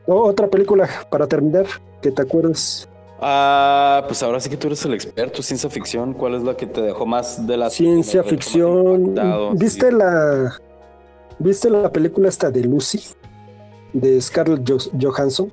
Oh, 0.08 0.24
otra 0.24 0.48
película 0.48 0.90
para 1.12 1.28
terminar, 1.28 1.68
que 2.02 2.10
te 2.10 2.24
acuerdes. 2.24 2.90
Ah, 3.22 4.06
pues 4.08 4.24
ahora 4.24 4.40
sí 4.40 4.50
que 4.50 4.58
tú 4.58 4.66
eres 4.66 4.84
el 4.86 4.96
experto, 4.96 5.44
ciencia 5.44 5.70
ficción. 5.70 6.16
¿Cuál 6.16 6.34
es 6.34 6.42
la 6.42 6.58
que 6.58 6.66
te 6.66 6.82
dejó 6.82 7.06
más 7.06 7.46
de 7.46 7.58
la 7.58 7.70
ciencia 7.70 8.24
ficción? 8.24 9.14
¿Viste 9.54 9.92
sí. 9.92 9.96
la 9.96 10.60
¿Viste 11.40 11.70
la 11.70 11.92
película 11.92 12.30
esta 12.30 12.50
de 12.50 12.62
Lucy? 12.62 13.00
De 13.94 14.22
Scarlett 14.22 14.70
Johansson. 15.00 15.52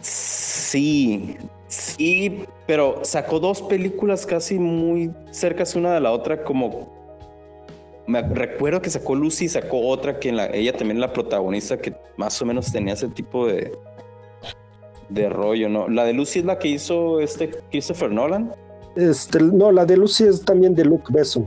Sí, 0.00 1.36
sí, 1.66 2.44
pero 2.66 3.00
sacó 3.02 3.40
dos 3.40 3.62
películas 3.62 4.26
casi 4.26 4.58
muy 4.58 5.12
cercas 5.30 5.74
una 5.74 5.94
de 5.94 6.00
la 6.00 6.12
otra, 6.12 6.44
como 6.44 6.96
me 8.06 8.22
recuerdo 8.22 8.80
que 8.80 8.90
sacó 8.90 9.14
Lucy 9.14 9.46
y 9.46 9.48
sacó 9.48 9.86
otra 9.86 10.18
que 10.18 10.30
en 10.30 10.36
la, 10.36 10.46
ella 10.46 10.74
también 10.74 11.00
la 11.00 11.12
protagonista 11.12 11.78
que 11.78 11.94
más 12.16 12.40
o 12.40 12.46
menos 12.46 12.72
tenía 12.72 12.94
ese 12.94 13.08
tipo 13.08 13.46
de 13.46 13.72
de 15.08 15.28
rollo, 15.28 15.68
¿no? 15.68 15.88
La 15.88 16.04
de 16.04 16.12
Lucy 16.12 16.40
es 16.40 16.44
la 16.44 16.58
que 16.58 16.68
hizo 16.68 17.20
este 17.20 17.50
Christopher 17.70 18.10
Nolan. 18.10 18.52
Este, 18.96 19.40
no, 19.40 19.72
la 19.72 19.84
de 19.84 19.96
Lucy 19.96 20.24
es 20.24 20.44
también 20.44 20.74
de 20.74 20.84
Luke 20.84 21.06
Besson. 21.10 21.46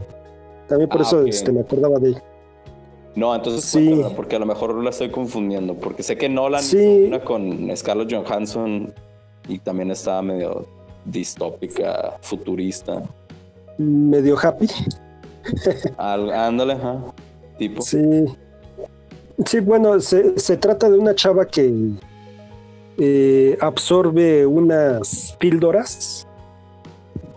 También 0.68 0.90
por 0.90 1.02
ah, 1.02 1.04
eso 1.04 1.20
okay. 1.20 1.30
este, 1.30 1.52
me 1.52 1.62
acordaba 1.62 2.00
de 2.00 2.10
ella. 2.10 2.24
No, 3.16 3.36
entonces 3.36 3.66
sí. 3.66 4.02
porque 4.16 4.38
a 4.38 4.40
lo 4.40 4.46
mejor 4.46 4.74
la 4.82 4.90
estoy 4.90 5.10
confundiendo, 5.10 5.76
porque 5.76 6.02
sé 6.02 6.18
que 6.18 6.30
Nolan 6.30 6.64
sí. 6.64 7.04
una 7.08 7.20
con 7.20 7.70
Scarlett 7.76 8.14
Johansson 8.14 8.94
y 9.48 9.60
también 9.60 9.92
estaba 9.92 10.22
medio 10.22 10.66
distópica, 11.06 12.18
futurista. 12.22 13.04
Medio 13.78 14.38
happy. 14.42 14.68
Al, 15.98 16.32
ándale, 16.32 16.74
ajá. 16.74 17.04
Tipo. 17.58 17.82
Sí. 17.82 18.26
Sí, 19.46 19.60
bueno, 19.60 20.00
se, 20.00 20.40
se 20.40 20.58
trata 20.58 20.90
de 20.90 20.98
una 20.98 21.16
chava 21.16 21.46
que 21.46 21.74
eh, 22.98 23.58
absorbe 23.60 24.46
unas 24.46 25.36
píldoras 25.40 26.28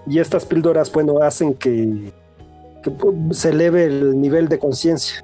y 0.07 0.19
estas 0.19 0.45
píldoras, 0.45 0.93
bueno, 0.93 1.23
hacen 1.23 1.55
que, 1.55 2.13
que 2.83 2.93
se 3.31 3.51
eleve 3.51 3.85
el 3.85 4.21
nivel 4.21 4.49
de 4.49 4.59
conciencia. 4.59 5.24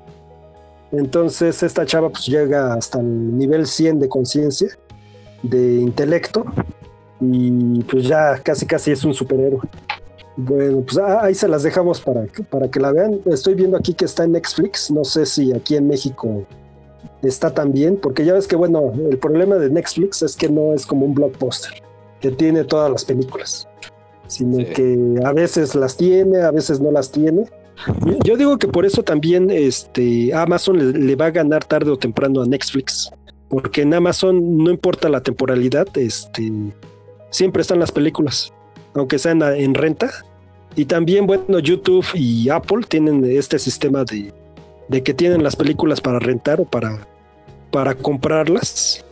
Entonces 0.92 1.62
esta 1.62 1.86
chava 1.86 2.10
pues 2.10 2.26
llega 2.26 2.74
hasta 2.74 3.00
el 3.00 3.38
nivel 3.38 3.66
100 3.66 4.00
de 4.00 4.08
conciencia, 4.08 4.68
de 5.42 5.76
intelecto, 5.76 6.44
y 7.20 7.82
pues 7.84 8.04
ya 8.04 8.38
casi 8.42 8.66
casi 8.66 8.90
es 8.90 9.04
un 9.04 9.14
superhéroe. 9.14 9.60
Bueno, 10.36 10.80
pues 10.80 10.96
ahí 10.98 11.34
se 11.34 11.48
las 11.48 11.62
dejamos 11.62 12.00
para, 12.00 12.24
para 12.48 12.68
que 12.68 12.80
la 12.80 12.92
vean. 12.92 13.20
Estoy 13.26 13.54
viendo 13.54 13.76
aquí 13.76 13.94
que 13.94 14.06
está 14.06 14.24
en 14.24 14.32
Netflix, 14.32 14.90
no 14.90 15.04
sé 15.04 15.26
si 15.26 15.52
aquí 15.52 15.76
en 15.76 15.86
México 15.86 16.46
está 17.22 17.50
también, 17.50 17.96
porque 17.96 18.24
ya 18.24 18.32
ves 18.32 18.48
que 18.48 18.56
bueno, 18.56 18.92
el 19.10 19.18
problema 19.18 19.56
de 19.56 19.70
Netflix 19.70 20.22
es 20.22 20.36
que 20.36 20.48
no 20.48 20.72
es 20.72 20.86
como 20.86 21.04
un 21.04 21.14
blockbuster, 21.14 21.72
que 22.20 22.30
tiene 22.30 22.64
todas 22.64 22.90
las 22.90 23.04
películas, 23.04 23.68
sino 24.26 24.56
sí. 24.56 24.64
que 24.66 25.20
a 25.24 25.32
veces 25.32 25.74
las 25.74 25.96
tiene, 25.96 26.40
a 26.40 26.50
veces 26.50 26.80
no 26.80 26.90
las 26.90 27.10
tiene. 27.10 27.44
Yo 28.24 28.36
digo 28.36 28.58
que 28.58 28.68
por 28.68 28.84
eso 28.84 29.02
también 29.02 29.50
este, 29.50 30.34
Amazon 30.34 31.06
le, 31.06 31.16
va 31.16 31.26
a 31.26 31.30
ganar 31.30 31.64
tarde 31.64 31.90
o 31.90 31.96
temprano 31.96 32.42
a 32.42 32.46
Netflix, 32.46 33.10
porque 33.48 33.82
en 33.82 33.94
Amazon 33.94 34.58
no 34.58 34.70
importa 34.70 35.08
la 35.08 35.22
temporalidad, 35.22 35.86
este, 35.96 36.52
siempre 37.30 37.62
están 37.62 37.80
las 37.80 37.92
películas, 37.92 38.52
aunque 38.94 39.18
sean 39.18 39.42
en 39.42 39.74
renta. 39.74 40.10
Y 40.76 40.84
también, 40.84 41.26
bueno, 41.26 41.58
YouTube 41.58 42.06
y 42.14 42.48
Apple 42.48 42.84
tienen 42.88 43.24
este 43.24 43.58
sistema 43.58 44.04
de, 44.04 44.32
de 44.88 45.02
que 45.02 45.14
tienen 45.14 45.42
las 45.42 45.56
películas 45.56 46.00
para 46.00 46.18
rentar 46.18 46.60
o 46.60 46.64
para, 46.64 47.06
para 47.70 47.94
comprarlas. 47.94 49.04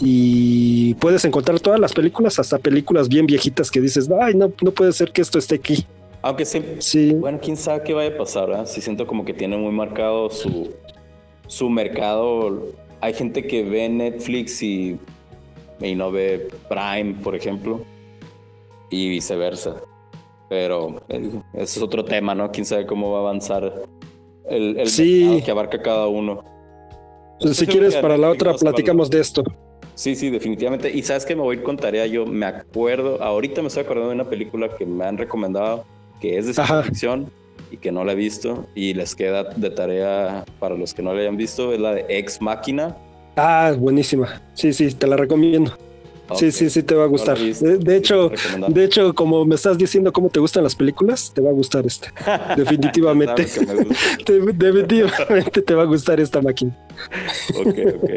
Y 0.00 0.94
puedes 0.94 1.24
encontrar 1.24 1.60
todas 1.60 1.78
las 1.78 1.92
películas, 1.92 2.38
hasta 2.38 2.58
películas 2.58 3.08
bien 3.08 3.26
viejitas 3.26 3.70
que 3.70 3.80
dices, 3.80 4.08
ay, 4.20 4.34
no, 4.34 4.52
no 4.62 4.70
puede 4.70 4.92
ser 4.92 5.12
que 5.12 5.20
esto 5.20 5.38
esté 5.38 5.56
aquí. 5.56 5.86
Aunque 6.22 6.44
sí, 6.44 6.62
sí. 6.78 7.12
Bueno, 7.14 7.38
quién 7.42 7.56
sabe 7.56 7.82
qué 7.82 7.92
vaya 7.92 8.14
a 8.14 8.16
pasar, 8.16 8.48
¿verdad? 8.48 8.66
Sí 8.66 8.80
siento 8.80 9.06
como 9.06 9.24
que 9.24 9.34
tiene 9.34 9.56
muy 9.56 9.72
marcado 9.72 10.30
su, 10.30 10.72
su 11.48 11.68
mercado. 11.68 12.68
Hay 13.00 13.12
gente 13.12 13.44
que 13.44 13.64
ve 13.64 13.88
Netflix 13.88 14.62
y, 14.62 14.98
y 15.80 15.94
no 15.96 16.12
ve 16.12 16.48
Prime, 16.68 17.16
por 17.22 17.34
ejemplo, 17.34 17.80
y 18.88 19.08
viceversa. 19.08 19.82
Pero 20.48 21.02
ese 21.08 21.42
es 21.78 21.82
otro 21.82 22.04
tema, 22.04 22.34
¿no? 22.34 22.52
Quién 22.52 22.66
sabe 22.66 22.86
cómo 22.86 23.10
va 23.10 23.18
a 23.18 23.20
avanzar 23.22 23.84
el, 24.48 24.78
el 24.78 24.88
mercado 24.88 25.44
que 25.44 25.50
abarca 25.50 25.82
cada 25.82 26.06
uno. 26.06 26.44
Pues 27.40 27.56
si 27.56 27.66
quieres, 27.66 27.96
para 27.96 28.16
la 28.16 28.30
otra 28.30 28.54
platicamos 28.54 29.10
de 29.10 29.20
esto. 29.20 29.42
Sí, 29.94 30.14
sí, 30.14 30.30
definitivamente. 30.30 30.90
Y 30.90 31.02
sabes 31.02 31.26
que 31.26 31.34
me 31.34 31.42
voy 31.42 31.56
a 31.56 31.58
ir 31.58 31.64
con 31.64 31.76
tarea. 31.76 32.06
Yo 32.06 32.26
me 32.26 32.46
acuerdo, 32.46 33.20
ahorita 33.20 33.60
me 33.60 33.68
estoy 33.68 33.82
acordando 33.82 34.10
de 34.10 34.14
una 34.14 34.30
película 34.30 34.68
que 34.76 34.86
me 34.86 35.04
han 35.04 35.18
recomendado 35.18 35.84
que 36.20 36.38
es 36.38 36.46
de 36.46 36.54
ciencia 36.54 36.82
ficción 36.82 37.30
y 37.70 37.78
que 37.78 37.90
no 37.90 38.04
la 38.04 38.12
he 38.12 38.16
visto 38.16 38.66
y 38.74 38.94
les 38.94 39.14
queda 39.14 39.44
de 39.44 39.70
tarea 39.70 40.44
para 40.58 40.76
los 40.76 40.94
que 40.94 41.02
no 41.02 41.14
la 41.14 41.20
hayan 41.20 41.36
visto, 41.36 41.72
es 41.72 41.80
la 41.80 41.94
de 41.94 42.04
Ex 42.08 42.40
Máquina. 42.40 42.96
Ah, 43.36 43.74
buenísima. 43.76 44.42
Sí, 44.54 44.72
sí, 44.72 44.92
te 44.92 45.06
la 45.06 45.16
recomiendo. 45.16 45.76
Sí, 46.34 46.50
sí, 46.52 46.70
sí, 46.70 46.82
te 46.82 46.94
va 46.94 47.04
a 47.04 47.06
gustar. 47.06 47.38
de, 47.38 47.96
hecho, 47.96 48.30
de 48.68 48.84
hecho, 48.84 49.14
como 49.14 49.44
me 49.44 49.54
estás 49.54 49.76
diciendo 49.76 50.12
cómo 50.12 50.30
te 50.30 50.40
gustan 50.40 50.64
las 50.64 50.74
películas, 50.74 51.32
te 51.34 51.40
va 51.40 51.50
a 51.50 51.52
gustar 51.52 51.86
esta. 51.86 52.12
Definitivamente. 52.56 53.44
Definitivamente 54.26 55.62
te 55.62 55.74
va 55.74 55.82
a 55.82 55.86
gustar 55.86 56.20
esta 56.20 56.40
máquina. 56.40 56.76
ok, 57.54 57.78
ok. 57.96 58.10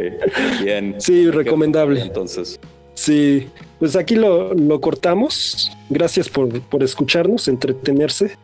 Bien. 0.63 0.95
Sí, 0.99 1.29
recomendable. 1.29 2.01
Entonces. 2.01 2.59
Sí, 2.95 3.49
pues 3.77 3.95
aquí 3.95 4.15
lo, 4.15 4.53
lo 4.53 4.81
cortamos. 4.81 5.71
Gracias 5.89 6.27
por, 6.27 6.59
por 6.61 6.81
escucharnos, 6.81 7.47
entretenerse. 7.47 8.37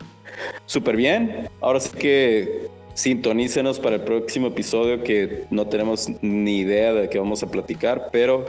Súper 0.66 0.96
bien. 0.96 1.50
Ahora 1.62 1.80
sí 1.80 1.90
que 1.98 2.70
sintonícenos 2.94 3.80
para 3.80 3.96
el 3.96 4.02
próximo 4.02 4.48
episodio 4.48 5.04
que 5.04 5.46
no 5.50 5.68
tenemos 5.68 6.08
ni 6.22 6.60
idea 6.60 6.94
de 6.94 7.10
qué 7.10 7.18
vamos 7.18 7.42
a 7.42 7.50
platicar, 7.50 8.10
pero 8.12 8.46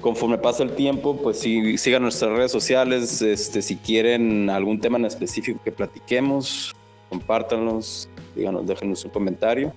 conforme 0.00 0.38
pasa 0.38 0.62
el 0.62 0.72
tiempo, 0.72 1.16
pues 1.16 1.38
sí, 1.38 1.76
sigan 1.78 2.02
nuestras 2.02 2.32
redes 2.32 2.52
sociales. 2.52 3.20
Este, 3.22 3.62
si 3.62 3.76
quieren 3.76 4.50
algún 4.50 4.80
tema 4.80 4.98
en 4.98 5.04
específico 5.04 5.60
que 5.62 5.72
platiquemos, 5.72 6.74
compártanlos, 7.08 8.08
díganos, 8.34 8.66
déjenos 8.66 9.04
un 9.04 9.10
comentario. 9.10 9.72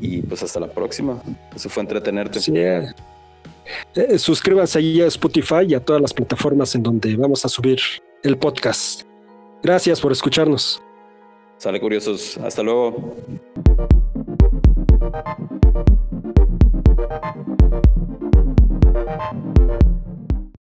Y 0.00 0.22
pues 0.22 0.42
hasta 0.42 0.60
la 0.60 0.68
próxima. 0.68 1.22
Eso 1.54 1.68
fue 1.68 1.82
entretenerte. 1.82 2.38
Sí. 2.38 2.52
Eh, 3.94 4.18
suscríbanse 4.18 4.78
ahí 4.78 5.00
a 5.00 5.06
Spotify 5.06 5.66
y 5.68 5.74
a 5.74 5.80
todas 5.80 6.02
las 6.02 6.14
plataformas 6.14 6.74
en 6.74 6.82
donde 6.82 7.16
vamos 7.16 7.44
a 7.44 7.48
subir 7.48 7.78
el 8.22 8.36
podcast. 8.38 9.02
Gracias 9.62 10.00
por 10.00 10.12
escucharnos. 10.12 10.82
Sale 11.58 11.80
curiosos. 11.80 12.36
Hasta 12.38 12.62
luego. 12.62 13.14